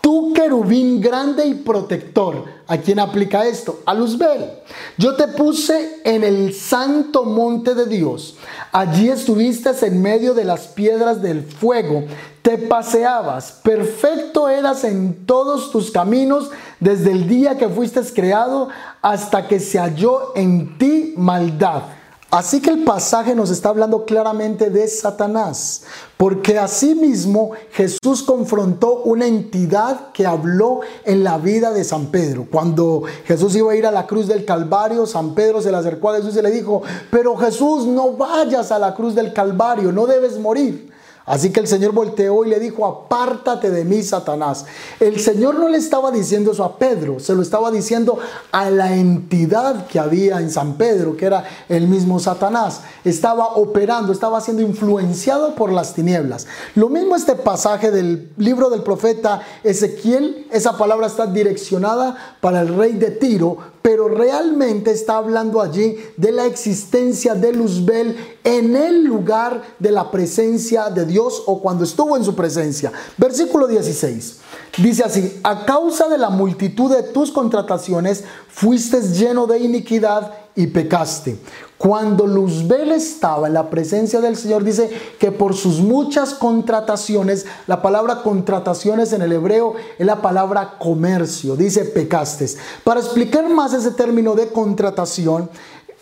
Tú 0.00 0.32
querubín 0.32 1.00
grande 1.00 1.44
y 1.46 1.54
protector. 1.54 2.44
¿A 2.70 2.76
quién 2.76 3.00
aplica 3.00 3.46
esto? 3.46 3.80
A 3.86 3.94
Luzbel. 3.94 4.50
Yo 4.98 5.16
te 5.16 5.26
puse 5.28 6.00
en 6.04 6.22
el 6.22 6.52
santo 6.52 7.24
monte 7.24 7.74
de 7.74 7.86
Dios. 7.86 8.36
Allí 8.72 9.08
estuviste 9.08 9.70
en 9.86 10.02
medio 10.02 10.34
de 10.34 10.44
las 10.44 10.68
piedras 10.68 11.22
del 11.22 11.42
fuego. 11.42 12.04
Te 12.42 12.58
paseabas. 12.58 13.52
Perfecto 13.62 14.50
eras 14.50 14.84
en 14.84 15.24
todos 15.24 15.70
tus 15.70 15.90
caminos 15.90 16.50
desde 16.78 17.12
el 17.12 17.26
día 17.26 17.56
que 17.56 17.70
fuiste 17.70 18.02
creado 18.14 18.68
hasta 19.00 19.48
que 19.48 19.60
se 19.60 19.78
halló 19.78 20.36
en 20.36 20.76
ti 20.76 21.14
maldad. 21.16 21.84
Así 22.30 22.60
que 22.60 22.68
el 22.68 22.84
pasaje 22.84 23.34
nos 23.34 23.48
está 23.48 23.70
hablando 23.70 24.04
claramente 24.04 24.68
de 24.68 24.86
Satanás, 24.86 25.84
porque 26.18 26.58
asimismo 26.58 27.52
Jesús 27.70 28.22
confrontó 28.22 29.02
una 29.04 29.26
entidad 29.26 30.12
que 30.12 30.26
habló 30.26 30.80
en 31.06 31.24
la 31.24 31.38
vida 31.38 31.72
de 31.72 31.84
San 31.84 32.08
Pedro. 32.08 32.46
Cuando 32.50 33.04
Jesús 33.24 33.56
iba 33.56 33.72
a 33.72 33.76
ir 33.76 33.86
a 33.86 33.92
la 33.92 34.06
cruz 34.06 34.26
del 34.26 34.44
Calvario, 34.44 35.06
San 35.06 35.34
Pedro 35.34 35.62
se 35.62 35.70
le 35.70 35.78
acercó 35.78 36.10
a 36.10 36.16
Jesús 36.16 36.36
y 36.36 36.42
le 36.42 36.50
dijo, 36.50 36.82
pero 37.10 37.34
Jesús, 37.34 37.86
no 37.86 38.12
vayas 38.12 38.72
a 38.72 38.78
la 38.78 38.94
cruz 38.94 39.14
del 39.14 39.32
Calvario, 39.32 39.90
no 39.90 40.04
debes 40.04 40.38
morir. 40.38 40.87
Así 41.28 41.50
que 41.50 41.60
el 41.60 41.68
Señor 41.68 41.92
volteó 41.92 42.44
y 42.44 42.48
le 42.48 42.58
dijo, 42.58 42.86
apártate 42.86 43.70
de 43.70 43.84
mí, 43.84 44.02
Satanás. 44.02 44.64
El 44.98 45.20
Señor 45.20 45.58
no 45.58 45.68
le 45.68 45.78
estaba 45.78 46.10
diciendo 46.10 46.52
eso 46.52 46.64
a 46.64 46.78
Pedro, 46.78 47.20
se 47.20 47.34
lo 47.34 47.42
estaba 47.42 47.70
diciendo 47.70 48.18
a 48.50 48.70
la 48.70 48.96
entidad 48.96 49.86
que 49.86 49.98
había 49.98 50.40
en 50.40 50.50
San 50.50 50.74
Pedro, 50.74 51.16
que 51.16 51.26
era 51.26 51.44
el 51.68 51.86
mismo 51.86 52.18
Satanás. 52.18 52.80
Estaba 53.04 53.48
operando, 53.56 54.12
estaba 54.12 54.40
siendo 54.40 54.62
influenciado 54.62 55.54
por 55.54 55.70
las 55.70 55.94
tinieblas. 55.94 56.46
Lo 56.74 56.88
mismo 56.88 57.14
este 57.14 57.34
pasaje 57.34 57.90
del 57.90 58.32
libro 58.36 58.70
del 58.70 58.82
profeta 58.82 59.42
Ezequiel, 59.62 60.46
esa 60.50 60.76
palabra 60.76 61.06
está 61.06 61.26
direccionada 61.26 62.36
para 62.40 62.62
el 62.62 62.74
rey 62.74 62.94
de 62.94 63.10
Tiro, 63.10 63.58
pero 63.88 64.06
realmente 64.06 64.90
está 64.90 65.16
hablando 65.16 65.62
allí 65.62 65.96
de 66.18 66.30
la 66.30 66.44
existencia 66.44 67.34
de 67.34 67.54
Luzbel 67.54 68.18
en 68.44 68.76
el 68.76 69.02
lugar 69.02 69.62
de 69.78 69.90
la 69.90 70.10
presencia 70.10 70.90
de 70.90 71.06
Dios 71.06 71.42
o 71.46 71.62
cuando 71.62 71.84
estuvo 71.84 72.14
en 72.14 72.22
su 72.22 72.34
presencia. 72.34 72.92
Versículo 73.16 73.66
16. 73.66 74.40
Dice 74.76 75.04
así, 75.04 75.40
a 75.42 75.64
causa 75.64 76.06
de 76.06 76.18
la 76.18 76.28
multitud 76.28 76.94
de 76.94 77.02
tus 77.02 77.32
contrataciones, 77.32 78.24
fuiste 78.50 79.00
lleno 79.00 79.46
de 79.46 79.58
iniquidad 79.60 80.34
y 80.54 80.66
pecaste. 80.66 81.38
Cuando 81.78 82.26
Luzbel 82.26 82.90
estaba 82.90 83.46
en 83.46 83.54
la 83.54 83.70
presencia 83.70 84.20
del 84.20 84.36
Señor, 84.36 84.64
dice 84.64 84.90
que 85.20 85.30
por 85.30 85.54
sus 85.54 85.78
muchas 85.78 86.34
contrataciones, 86.34 87.46
la 87.68 87.80
palabra 87.82 88.22
contrataciones 88.22 89.12
en 89.12 89.22
el 89.22 89.32
hebreo 89.32 89.74
es 89.96 90.04
la 90.04 90.20
palabra 90.20 90.76
comercio, 90.80 91.54
dice 91.54 91.84
pecastes. 91.84 92.58
Para 92.82 92.98
explicar 92.98 93.48
más 93.48 93.74
ese 93.74 93.92
término 93.92 94.34
de 94.34 94.48
contratación, 94.48 95.50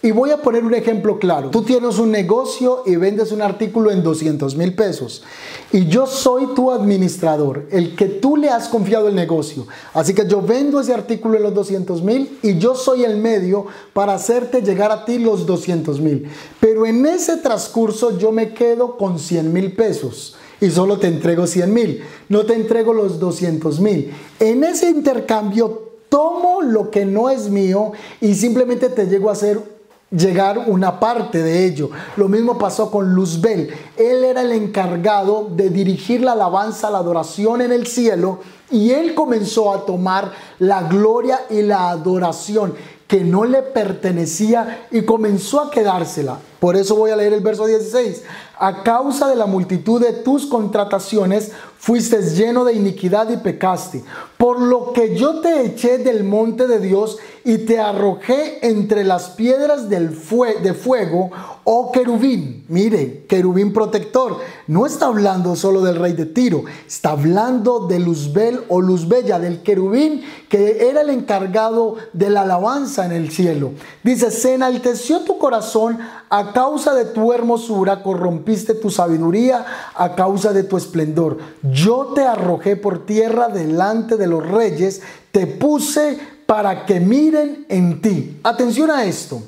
y 0.02 0.10
voy 0.10 0.30
a 0.30 0.36
poner 0.36 0.64
un 0.64 0.74
ejemplo 0.74 1.18
claro. 1.18 1.50
Tú 1.50 1.62
tienes 1.62 1.98
un 1.98 2.10
negocio 2.10 2.82
y 2.86 2.96
vendes 2.96 3.32
un 3.32 3.42
artículo 3.42 3.90
en 3.90 4.02
200 4.02 4.54
mil 4.56 4.74
pesos. 4.74 5.24
Y 5.72 5.86
yo 5.86 6.06
soy 6.06 6.54
tu 6.54 6.70
administrador, 6.70 7.66
el 7.70 7.96
que 7.96 8.06
tú 8.06 8.36
le 8.36 8.50
has 8.50 8.68
confiado 8.68 9.08
el 9.08 9.14
negocio. 9.14 9.66
Así 9.94 10.14
que 10.14 10.28
yo 10.28 10.42
vendo 10.42 10.80
ese 10.80 10.92
artículo 10.92 11.36
en 11.36 11.42
los 11.42 11.54
200 11.54 12.02
mil 12.02 12.38
y 12.42 12.58
yo 12.58 12.74
soy 12.74 13.04
el 13.04 13.16
medio 13.16 13.66
para 13.92 14.14
hacerte 14.14 14.62
llegar 14.62 14.92
a 14.92 15.04
ti 15.04 15.18
los 15.18 15.46
200 15.46 16.00
mil. 16.00 16.30
Pero 16.60 16.86
en 16.86 17.04
ese 17.06 17.38
transcurso 17.38 18.18
yo 18.18 18.30
me 18.32 18.52
quedo 18.52 18.96
con 18.96 19.18
100 19.18 19.52
mil 19.52 19.72
pesos 19.72 20.36
y 20.60 20.70
solo 20.70 20.98
te 20.98 21.08
entrego 21.08 21.46
100 21.46 21.72
mil. 21.72 22.02
No 22.28 22.44
te 22.44 22.54
entrego 22.54 22.92
los 22.92 23.18
200 23.18 23.80
mil. 23.80 24.12
En 24.38 24.62
ese 24.62 24.90
intercambio 24.90 25.86
tomo 26.08 26.62
lo 26.62 26.90
que 26.90 27.04
no 27.04 27.30
es 27.30 27.48
mío 27.48 27.92
y 28.20 28.34
simplemente 28.34 28.88
te 28.88 29.06
llego 29.06 29.30
a 29.30 29.32
hacer 29.32 29.75
llegar 30.16 30.58
una 30.66 30.98
parte 30.98 31.42
de 31.42 31.66
ello. 31.66 31.90
Lo 32.16 32.28
mismo 32.28 32.58
pasó 32.58 32.90
con 32.90 33.14
Luzbel. 33.14 33.70
Él 33.96 34.24
era 34.24 34.42
el 34.42 34.52
encargado 34.52 35.48
de 35.50 35.70
dirigir 35.70 36.22
la 36.22 36.32
alabanza, 36.32 36.90
la 36.90 36.98
adoración 36.98 37.60
en 37.60 37.72
el 37.72 37.86
cielo 37.86 38.40
y 38.70 38.90
él 38.90 39.14
comenzó 39.14 39.72
a 39.72 39.86
tomar 39.86 40.32
la 40.58 40.82
gloria 40.82 41.40
y 41.50 41.62
la 41.62 41.90
adoración 41.90 42.74
que 43.06 43.20
no 43.20 43.44
le 43.44 43.62
pertenecía 43.62 44.88
y 44.90 45.02
comenzó 45.02 45.60
a 45.60 45.70
quedársela. 45.70 46.38
Por 46.58 46.74
eso 46.74 46.96
voy 46.96 47.12
a 47.12 47.16
leer 47.16 47.32
el 47.32 47.40
verso 47.40 47.66
16. 47.66 48.24
A 48.58 48.82
causa 48.82 49.28
de 49.28 49.36
la 49.36 49.46
multitud 49.46 50.00
de 50.00 50.12
tus 50.12 50.46
contrataciones, 50.46 51.52
fuiste 51.86 52.20
lleno 52.20 52.64
de 52.64 52.72
iniquidad 52.72 53.30
y 53.30 53.36
pecaste. 53.36 54.02
Por 54.36 54.60
lo 54.60 54.92
que 54.92 55.16
yo 55.16 55.40
te 55.40 55.64
eché 55.64 55.98
del 55.98 56.24
monte 56.24 56.66
de 56.66 56.80
Dios 56.80 57.16
y 57.44 57.58
te 57.58 57.78
arrojé 57.78 58.58
entre 58.68 59.04
las 59.04 59.28
piedras 59.30 59.88
del 59.88 60.08
de 60.08 60.74
fuego, 60.74 61.30
oh 61.62 61.92
querubín. 61.92 62.64
Mire, 62.68 63.24
querubín 63.28 63.72
protector. 63.72 64.38
No 64.66 64.84
está 64.84 65.06
hablando 65.06 65.54
solo 65.54 65.80
del 65.80 65.94
rey 65.94 66.12
de 66.12 66.26
Tiro, 66.26 66.64
está 66.88 67.10
hablando 67.10 67.86
de 67.86 68.00
Luzbel 68.00 68.64
o 68.68 68.80
Luzbella, 68.80 69.38
del 69.38 69.62
querubín 69.62 70.22
que 70.48 70.88
era 70.88 71.02
el 71.02 71.10
encargado 71.10 71.96
de 72.12 72.30
la 72.30 72.42
alabanza 72.42 73.06
en 73.06 73.12
el 73.12 73.30
cielo. 73.30 73.72
Dice, 74.02 74.32
se 74.32 74.54
enalteció 74.54 75.20
tu 75.20 75.38
corazón 75.38 75.98
a 76.28 76.52
causa 76.52 76.94
de 76.94 77.04
tu 77.04 77.32
hermosura, 77.32 78.02
corrompiste 78.02 78.74
tu 78.74 78.90
sabiduría 78.90 79.64
a 79.94 80.16
causa 80.16 80.52
de 80.52 80.64
tu 80.64 80.76
esplendor. 80.76 81.38
Yo 81.76 82.12
te 82.14 82.22
arrojé 82.22 82.76
por 82.76 83.04
tierra 83.04 83.48
delante 83.48 84.16
de 84.16 84.26
los 84.26 84.48
reyes, 84.48 85.02
te 85.30 85.46
puse 85.46 86.18
para 86.46 86.86
que 86.86 87.00
miren 87.00 87.66
en 87.68 88.00
ti. 88.00 88.40
Atención 88.42 88.90
a 88.90 89.04
esto. 89.04 89.42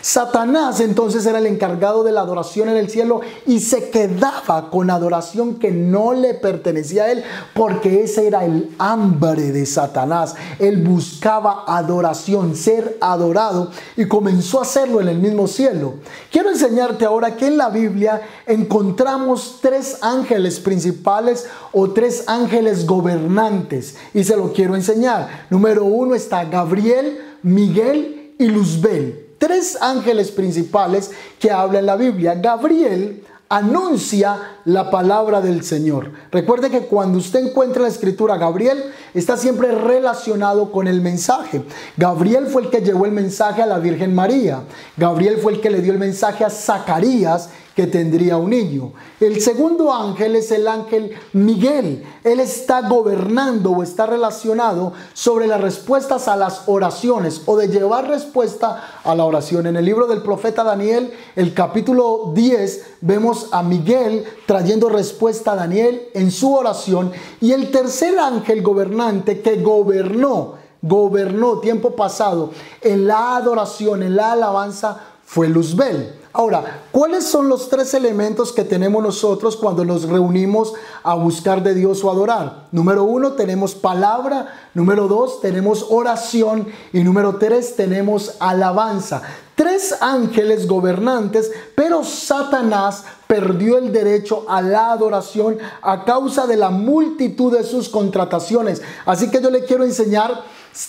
Satanás 0.00 0.80
entonces 0.80 1.26
era 1.26 1.38
el 1.38 1.46
encargado 1.46 2.04
de 2.04 2.12
la 2.12 2.22
adoración 2.22 2.68
en 2.68 2.76
el 2.76 2.88
cielo 2.88 3.20
y 3.46 3.60
se 3.60 3.90
quedaba 3.90 4.70
con 4.70 4.90
adoración 4.90 5.56
que 5.56 5.70
no 5.70 6.12
le 6.12 6.34
pertenecía 6.34 7.04
a 7.04 7.12
él 7.12 7.24
porque 7.54 8.02
ese 8.02 8.26
era 8.26 8.44
el 8.44 8.74
hambre 8.78 9.52
de 9.52 9.66
Satanás. 9.66 10.34
Él 10.58 10.82
buscaba 10.82 11.64
adoración, 11.66 12.56
ser 12.56 12.96
adorado 13.00 13.70
y 13.96 14.06
comenzó 14.06 14.58
a 14.58 14.62
hacerlo 14.62 15.00
en 15.00 15.08
el 15.08 15.18
mismo 15.18 15.46
cielo. 15.46 15.94
Quiero 16.30 16.50
enseñarte 16.50 17.04
ahora 17.04 17.36
que 17.36 17.46
en 17.46 17.56
la 17.56 17.68
Biblia 17.68 18.22
encontramos 18.46 19.58
tres 19.60 19.98
ángeles 20.00 20.60
principales 20.60 21.46
o 21.72 21.90
tres 21.90 22.24
ángeles 22.26 22.86
gobernantes 22.86 23.96
y 24.14 24.24
se 24.24 24.36
lo 24.36 24.52
quiero 24.52 24.74
enseñar. 24.74 25.46
Número 25.50 25.84
uno 25.84 26.14
está 26.14 26.44
Gabriel, 26.44 27.18
Miguel 27.42 28.34
y 28.38 28.46
Luzbel 28.46 29.21
tres 29.42 29.76
ángeles 29.80 30.30
principales 30.30 31.10
que 31.40 31.50
habla 31.50 31.80
en 31.80 31.86
la 31.86 31.96
Biblia. 31.96 32.36
Gabriel 32.36 33.24
anuncia 33.48 34.38
la 34.66 34.88
palabra 34.88 35.40
del 35.40 35.64
Señor. 35.64 36.12
Recuerde 36.30 36.70
que 36.70 36.82
cuando 36.82 37.18
usted 37.18 37.48
encuentra 37.48 37.82
la 37.82 37.88
escritura, 37.88 38.36
Gabriel 38.36 38.84
está 39.14 39.36
siempre 39.36 39.72
relacionado 39.72 40.70
con 40.70 40.86
el 40.86 41.00
mensaje. 41.00 41.64
Gabriel 41.96 42.46
fue 42.46 42.62
el 42.62 42.70
que 42.70 42.82
llevó 42.82 43.04
el 43.04 43.10
mensaje 43.10 43.60
a 43.60 43.66
la 43.66 43.80
Virgen 43.80 44.14
María. 44.14 44.60
Gabriel 44.96 45.38
fue 45.38 45.54
el 45.54 45.60
que 45.60 45.70
le 45.70 45.82
dio 45.82 45.92
el 45.92 45.98
mensaje 45.98 46.44
a 46.44 46.50
Zacarías 46.50 47.50
que 47.74 47.86
tendría 47.86 48.36
un 48.36 48.50
niño. 48.50 48.92
El 49.20 49.40
segundo 49.40 49.92
ángel 49.92 50.36
es 50.36 50.50
el 50.50 50.68
ángel 50.68 51.12
Miguel. 51.32 52.04
Él 52.22 52.40
está 52.40 52.88
gobernando 52.88 53.70
o 53.70 53.82
está 53.82 54.06
relacionado 54.06 54.92
sobre 55.14 55.46
las 55.46 55.60
respuestas 55.60 56.28
a 56.28 56.36
las 56.36 56.62
oraciones 56.66 57.42
o 57.46 57.56
de 57.56 57.68
llevar 57.68 58.08
respuesta 58.08 59.00
a 59.02 59.14
la 59.14 59.24
oración. 59.24 59.66
En 59.66 59.76
el 59.76 59.84
libro 59.84 60.06
del 60.06 60.22
profeta 60.22 60.62
Daniel, 60.64 61.12
el 61.34 61.54
capítulo 61.54 62.32
10, 62.34 62.96
vemos 63.00 63.48
a 63.52 63.62
Miguel 63.62 64.24
trayendo 64.46 64.88
respuesta 64.88 65.52
a 65.52 65.56
Daniel 65.56 66.08
en 66.14 66.30
su 66.30 66.54
oración. 66.54 67.12
Y 67.40 67.52
el 67.52 67.70
tercer 67.70 68.18
ángel 68.18 68.62
gobernante 68.62 69.40
que 69.40 69.62
gobernó, 69.62 70.54
gobernó 70.82 71.58
tiempo 71.58 71.96
pasado 71.96 72.50
en 72.80 73.06
la 73.06 73.36
adoración, 73.36 74.02
en 74.02 74.16
la 74.16 74.32
alabanza, 74.32 74.98
fue 75.24 75.48
Luzbel. 75.48 76.21
Ahora, 76.34 76.84
¿cuáles 76.92 77.24
son 77.24 77.50
los 77.50 77.68
tres 77.68 77.92
elementos 77.92 78.52
que 78.52 78.64
tenemos 78.64 79.02
nosotros 79.02 79.54
cuando 79.54 79.84
nos 79.84 80.04
reunimos 80.08 80.72
a 81.02 81.14
buscar 81.14 81.62
de 81.62 81.74
Dios 81.74 82.02
o 82.02 82.10
adorar? 82.10 82.68
Número 82.72 83.04
uno, 83.04 83.32
tenemos 83.32 83.74
palabra. 83.74 84.70
Número 84.72 85.08
dos, 85.08 85.42
tenemos 85.42 85.86
oración. 85.90 86.68
Y 86.94 87.04
número 87.04 87.36
tres, 87.36 87.76
tenemos 87.76 88.36
alabanza. 88.40 89.20
Tres 89.54 89.94
ángeles 90.00 90.66
gobernantes, 90.66 91.52
pero 91.74 92.02
Satanás 92.02 93.04
perdió 93.26 93.76
el 93.76 93.92
derecho 93.92 94.46
a 94.48 94.62
la 94.62 94.92
adoración 94.92 95.58
a 95.82 96.06
causa 96.06 96.46
de 96.46 96.56
la 96.56 96.70
multitud 96.70 97.54
de 97.54 97.62
sus 97.62 97.90
contrataciones. 97.90 98.80
Así 99.04 99.30
que 99.30 99.42
yo 99.42 99.50
le 99.50 99.64
quiero 99.64 99.84
enseñar 99.84 100.42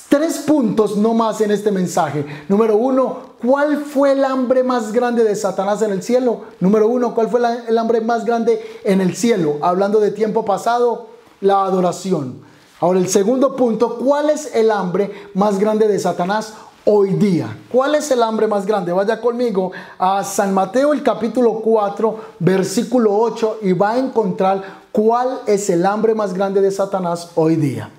Tres 0.08 0.38
puntos 0.38 0.96
no 0.96 1.14
más 1.14 1.42
en 1.42 1.52
este 1.52 1.70
mensaje. 1.70 2.26
Número 2.48 2.78
uno, 2.78 3.34
¿cuál 3.46 3.84
fue 3.84 4.14
el 4.14 4.24
hambre 4.24 4.64
más 4.64 4.94
grande 4.94 5.26
de 5.26 5.36
Satanás 5.36 5.82
en 5.82 5.92
el 5.92 6.02
cielo? 6.02 6.44
Número 6.62 6.88
uno, 6.88 7.14
¿cuál 7.14 7.30
fue 7.30 7.42
el 7.68 7.78
hambre 7.78 8.00
más 8.00 8.24
grande 8.24 8.62
en 8.86 9.02
el 9.02 9.14
cielo? 9.16 9.58
Hablando 9.62 10.00
de 10.00 10.12
tiempo 10.12 10.46
pasado, 10.46 11.08
la 11.42 11.66
adoración. 11.66 12.40
Ahora, 12.80 13.00
el 13.00 13.10
segundo 13.10 13.58
punto, 13.58 13.98
¿cuál 13.98 14.30
es 14.30 14.56
el 14.56 14.72
hambre 14.72 15.12
más 15.34 15.60
grande 15.60 15.90
de 15.90 16.00
Satanás 16.00 16.54
hoy 16.86 17.10
día? 17.16 17.58
¿Cuál 17.70 17.96
es 17.96 18.10
el 18.12 18.24
hambre 18.24 18.48
más 18.48 18.66
grande? 18.66 18.94
Vaya 18.94 19.20
conmigo 19.20 19.74
a 19.98 20.24
San 20.24 20.54
Mateo 20.54 20.94
el 20.94 21.04
capítulo 21.04 21.56
4, 21.56 22.20
versículo 22.40 23.18
8 23.18 23.60
y 23.64 23.74
va 23.74 23.92
a 23.92 24.00
encontrar 24.00 24.64
cuál 24.94 25.42
es 25.46 25.70
el 25.70 25.86
hambre 25.86 26.16
más 26.16 26.34
grande 26.34 26.62
de 26.62 26.72
Satanás 26.72 27.32
hoy 27.36 27.58
día. 27.58 27.90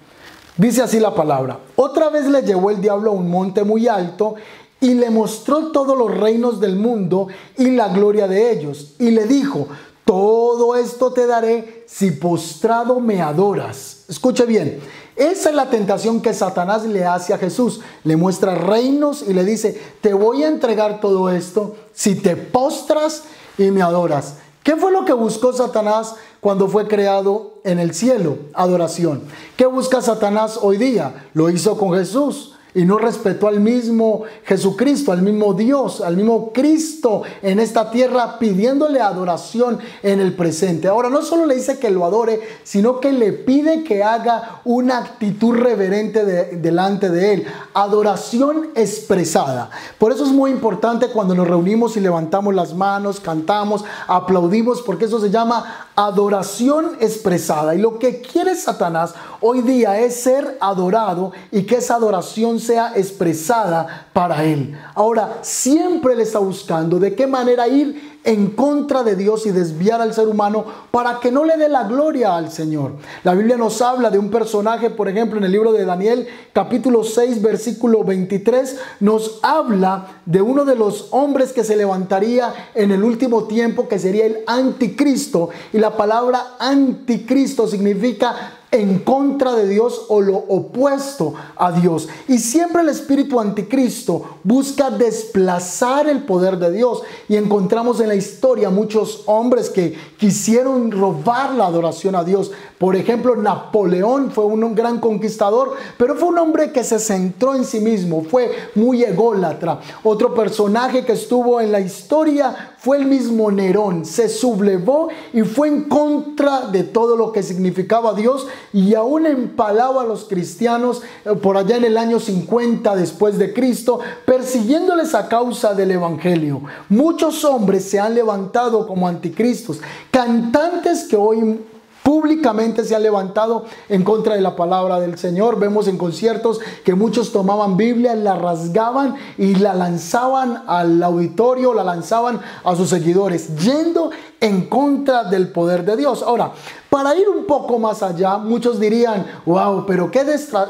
Dice 0.56 0.82
así 0.82 1.00
la 1.00 1.14
palabra. 1.14 1.58
Otra 1.76 2.10
vez 2.10 2.26
le 2.26 2.42
llevó 2.42 2.70
el 2.70 2.80
diablo 2.80 3.10
a 3.10 3.14
un 3.14 3.28
monte 3.28 3.64
muy 3.64 3.88
alto 3.88 4.36
y 4.80 4.94
le 4.94 5.10
mostró 5.10 5.72
todos 5.72 5.96
los 5.96 6.16
reinos 6.16 6.60
del 6.60 6.76
mundo 6.76 7.28
y 7.56 7.70
la 7.70 7.88
gloria 7.88 8.28
de 8.28 8.52
ellos. 8.52 8.94
Y 8.98 9.10
le 9.10 9.26
dijo, 9.26 9.66
todo 10.04 10.76
esto 10.76 11.12
te 11.12 11.26
daré 11.26 11.84
si 11.88 12.12
postrado 12.12 13.00
me 13.00 13.20
adoras. 13.20 14.04
Escuche 14.08 14.46
bien, 14.46 14.80
esa 15.16 15.50
es 15.50 15.56
la 15.56 15.70
tentación 15.70 16.20
que 16.20 16.34
Satanás 16.34 16.84
le 16.84 17.04
hace 17.04 17.32
a 17.32 17.38
Jesús. 17.38 17.80
Le 18.04 18.16
muestra 18.16 18.54
reinos 18.54 19.24
y 19.26 19.32
le 19.32 19.44
dice, 19.44 19.80
te 20.00 20.14
voy 20.14 20.44
a 20.44 20.48
entregar 20.48 21.00
todo 21.00 21.30
esto 21.30 21.74
si 21.92 22.14
te 22.14 22.36
postras 22.36 23.24
y 23.58 23.70
me 23.70 23.82
adoras. 23.82 24.36
¿Qué 24.64 24.76
fue 24.76 24.90
lo 24.90 25.04
que 25.04 25.12
buscó 25.12 25.52
Satanás 25.52 26.16
cuando 26.40 26.68
fue 26.68 26.88
creado 26.88 27.60
en 27.64 27.78
el 27.78 27.94
cielo? 27.94 28.38
Adoración. 28.54 29.22
¿Qué 29.58 29.66
busca 29.66 30.00
Satanás 30.00 30.58
hoy 30.60 30.78
día? 30.78 31.28
Lo 31.34 31.50
hizo 31.50 31.76
con 31.76 31.92
Jesús 31.92 32.53
y 32.74 32.84
no 32.84 32.98
respetó 32.98 33.46
al 33.46 33.60
mismo 33.60 34.22
Jesucristo, 34.44 35.12
al 35.12 35.22
mismo 35.22 35.54
Dios, 35.54 36.00
al 36.00 36.16
mismo 36.16 36.52
Cristo 36.52 37.22
en 37.42 37.60
esta 37.60 37.90
tierra 37.90 38.38
pidiéndole 38.38 39.00
adoración 39.00 39.78
en 40.02 40.20
el 40.20 40.34
presente. 40.34 40.88
Ahora 40.88 41.08
no 41.08 41.22
solo 41.22 41.46
le 41.46 41.54
dice 41.54 41.78
que 41.78 41.90
lo 41.90 42.04
adore, 42.04 42.40
sino 42.64 42.98
que 42.98 43.12
le 43.12 43.32
pide 43.32 43.84
que 43.84 44.02
haga 44.02 44.60
una 44.64 44.98
actitud 44.98 45.54
reverente 45.56 46.24
delante 46.24 47.10
de 47.10 47.34
él. 47.34 47.46
Adoración 47.74 48.70
expresada. 48.74 49.70
Por 49.98 50.12
eso 50.12 50.24
es 50.24 50.30
muy 50.30 50.50
importante 50.50 51.08
cuando 51.08 51.34
nos 51.34 51.46
reunimos 51.46 51.96
y 51.96 52.00
levantamos 52.00 52.54
las 52.54 52.74
manos, 52.74 53.20
cantamos, 53.20 53.84
aplaudimos, 54.08 54.82
porque 54.82 55.04
eso 55.04 55.20
se 55.20 55.30
llama 55.30 55.88
adoración 55.94 56.96
expresada. 57.00 57.74
Y 57.74 57.78
lo 57.78 57.98
que 57.98 58.20
quiere 58.20 58.56
Satanás 58.56 59.14
hoy 59.40 59.62
día 59.62 60.00
es 60.00 60.16
ser 60.16 60.58
adorado 60.60 61.32
y 61.52 61.64
que 61.64 61.76
esa 61.76 61.94
adoración 61.94 62.58
sea 62.66 62.92
expresada 62.96 64.08
para 64.12 64.44
Él. 64.44 64.76
Ahora, 64.94 65.38
siempre 65.42 66.14
Él 66.14 66.20
está 66.20 66.38
buscando 66.38 66.98
de 66.98 67.14
qué 67.14 67.26
manera 67.26 67.68
ir 67.68 68.14
en 68.24 68.50
contra 68.50 69.02
de 69.02 69.16
Dios 69.16 69.44
y 69.46 69.50
desviar 69.50 70.00
al 70.00 70.14
ser 70.14 70.28
humano 70.28 70.64
para 70.90 71.20
que 71.20 71.30
no 71.30 71.44
le 71.44 71.56
dé 71.58 71.68
la 71.68 71.84
gloria 71.84 72.36
al 72.36 72.50
Señor. 72.50 72.92
La 73.22 73.34
Biblia 73.34 73.58
nos 73.58 73.82
habla 73.82 74.10
de 74.10 74.18
un 74.18 74.30
personaje, 74.30 74.88
por 74.88 75.08
ejemplo, 75.08 75.38
en 75.38 75.44
el 75.44 75.52
libro 75.52 75.72
de 75.72 75.84
Daniel, 75.84 76.26
capítulo 76.52 77.04
6, 77.04 77.42
versículo 77.42 78.02
23, 78.02 78.78
nos 79.00 79.40
habla 79.42 80.20
de 80.24 80.40
uno 80.40 80.64
de 80.64 80.74
los 80.74 81.08
hombres 81.10 81.52
que 81.52 81.64
se 81.64 81.76
levantaría 81.76 82.70
en 82.74 82.92
el 82.92 83.04
último 83.04 83.44
tiempo, 83.44 83.88
que 83.88 83.98
sería 83.98 84.24
el 84.24 84.38
anticristo. 84.46 85.50
Y 85.72 85.78
la 85.78 85.96
palabra 85.96 86.56
anticristo 86.58 87.68
significa 87.68 88.54
en 88.74 88.98
contra 88.98 89.54
de 89.54 89.68
Dios 89.68 90.06
o 90.08 90.20
lo 90.20 90.36
opuesto 90.36 91.32
a 91.56 91.70
Dios. 91.70 92.08
Y 92.26 92.38
siempre 92.38 92.82
el 92.82 92.88
espíritu 92.88 93.38
anticristo 93.38 94.38
busca 94.42 94.90
desplazar 94.90 96.08
el 96.08 96.24
poder 96.24 96.58
de 96.58 96.72
Dios. 96.72 97.02
Y 97.28 97.36
encontramos 97.36 98.00
en 98.00 98.08
la 98.08 98.16
historia 98.16 98.70
muchos 98.70 99.22
hombres 99.26 99.70
que 99.70 99.96
quisieron 100.18 100.90
robar 100.90 101.54
la 101.54 101.66
adoración 101.66 102.16
a 102.16 102.24
Dios. 102.24 102.50
Por 102.76 102.96
ejemplo, 102.96 103.36
Napoleón 103.36 104.32
fue 104.32 104.44
un 104.44 104.74
gran 104.74 104.98
conquistador, 104.98 105.74
pero 105.96 106.16
fue 106.16 106.30
un 106.30 106.38
hombre 106.38 106.72
que 106.72 106.82
se 106.82 106.98
centró 106.98 107.54
en 107.54 107.64
sí 107.64 107.78
mismo, 107.78 108.24
fue 108.24 108.50
muy 108.74 109.04
ególatra. 109.04 109.78
Otro 110.02 110.34
personaje 110.34 111.04
que 111.04 111.12
estuvo 111.12 111.60
en 111.60 111.70
la 111.70 111.78
historia 111.78 112.73
fue 112.84 112.98
el 112.98 113.06
mismo 113.06 113.50
Nerón, 113.50 114.04
se 114.04 114.28
sublevó 114.28 115.08
y 115.32 115.40
fue 115.40 115.68
en 115.68 115.84
contra 115.84 116.66
de 116.66 116.84
todo 116.84 117.16
lo 117.16 117.32
que 117.32 117.42
significaba 117.42 118.12
Dios 118.12 118.46
y 118.74 118.94
aún 118.94 119.24
empalaba 119.24 120.02
a 120.02 120.04
los 120.04 120.24
cristianos 120.24 121.00
eh, 121.24 121.30
por 121.30 121.56
allá 121.56 121.78
en 121.78 121.84
el 121.84 121.96
año 121.96 122.20
50 122.20 122.94
después 122.94 123.38
de 123.38 123.54
Cristo, 123.54 124.00
persiguiéndoles 124.26 125.14
a 125.14 125.28
causa 125.28 125.72
del 125.72 125.92
Evangelio. 125.92 126.60
Muchos 126.90 127.42
hombres 127.46 127.84
se 127.84 127.98
han 127.98 128.14
levantado 128.14 128.86
como 128.86 129.08
anticristos, 129.08 129.80
cantantes 130.10 131.04
que 131.04 131.16
hoy 131.16 131.60
públicamente 132.04 132.84
se 132.84 132.94
han 132.94 133.02
levantado 133.02 133.64
en 133.88 134.04
contra 134.04 134.34
de 134.34 134.42
la 134.42 134.54
palabra 134.54 135.00
del 135.00 135.18
Señor. 135.18 135.58
Vemos 135.58 135.88
en 135.88 135.96
conciertos 135.96 136.60
que 136.84 136.94
muchos 136.94 137.32
tomaban 137.32 137.78
Biblia, 137.78 138.14
la 138.14 138.36
rasgaban 138.36 139.16
y 139.38 139.54
la 139.54 139.74
lanzaban 139.74 140.62
al 140.66 141.02
auditorio, 141.02 141.72
la 141.72 141.82
lanzaban 141.82 142.40
a 142.62 142.76
sus 142.76 142.90
seguidores, 142.90 143.56
yendo 143.56 144.10
en 144.40 144.66
contra 144.66 145.24
del 145.24 145.48
poder 145.48 145.84
de 145.84 145.96
Dios. 145.96 146.22
Ahora, 146.22 146.52
para 146.94 147.16
ir 147.16 147.28
un 147.28 147.44
poco 147.44 147.80
más 147.80 148.04
allá, 148.04 148.38
muchos 148.38 148.78
dirían, 148.78 149.26
wow, 149.46 149.84
pero 149.84 150.12
qué 150.12 150.22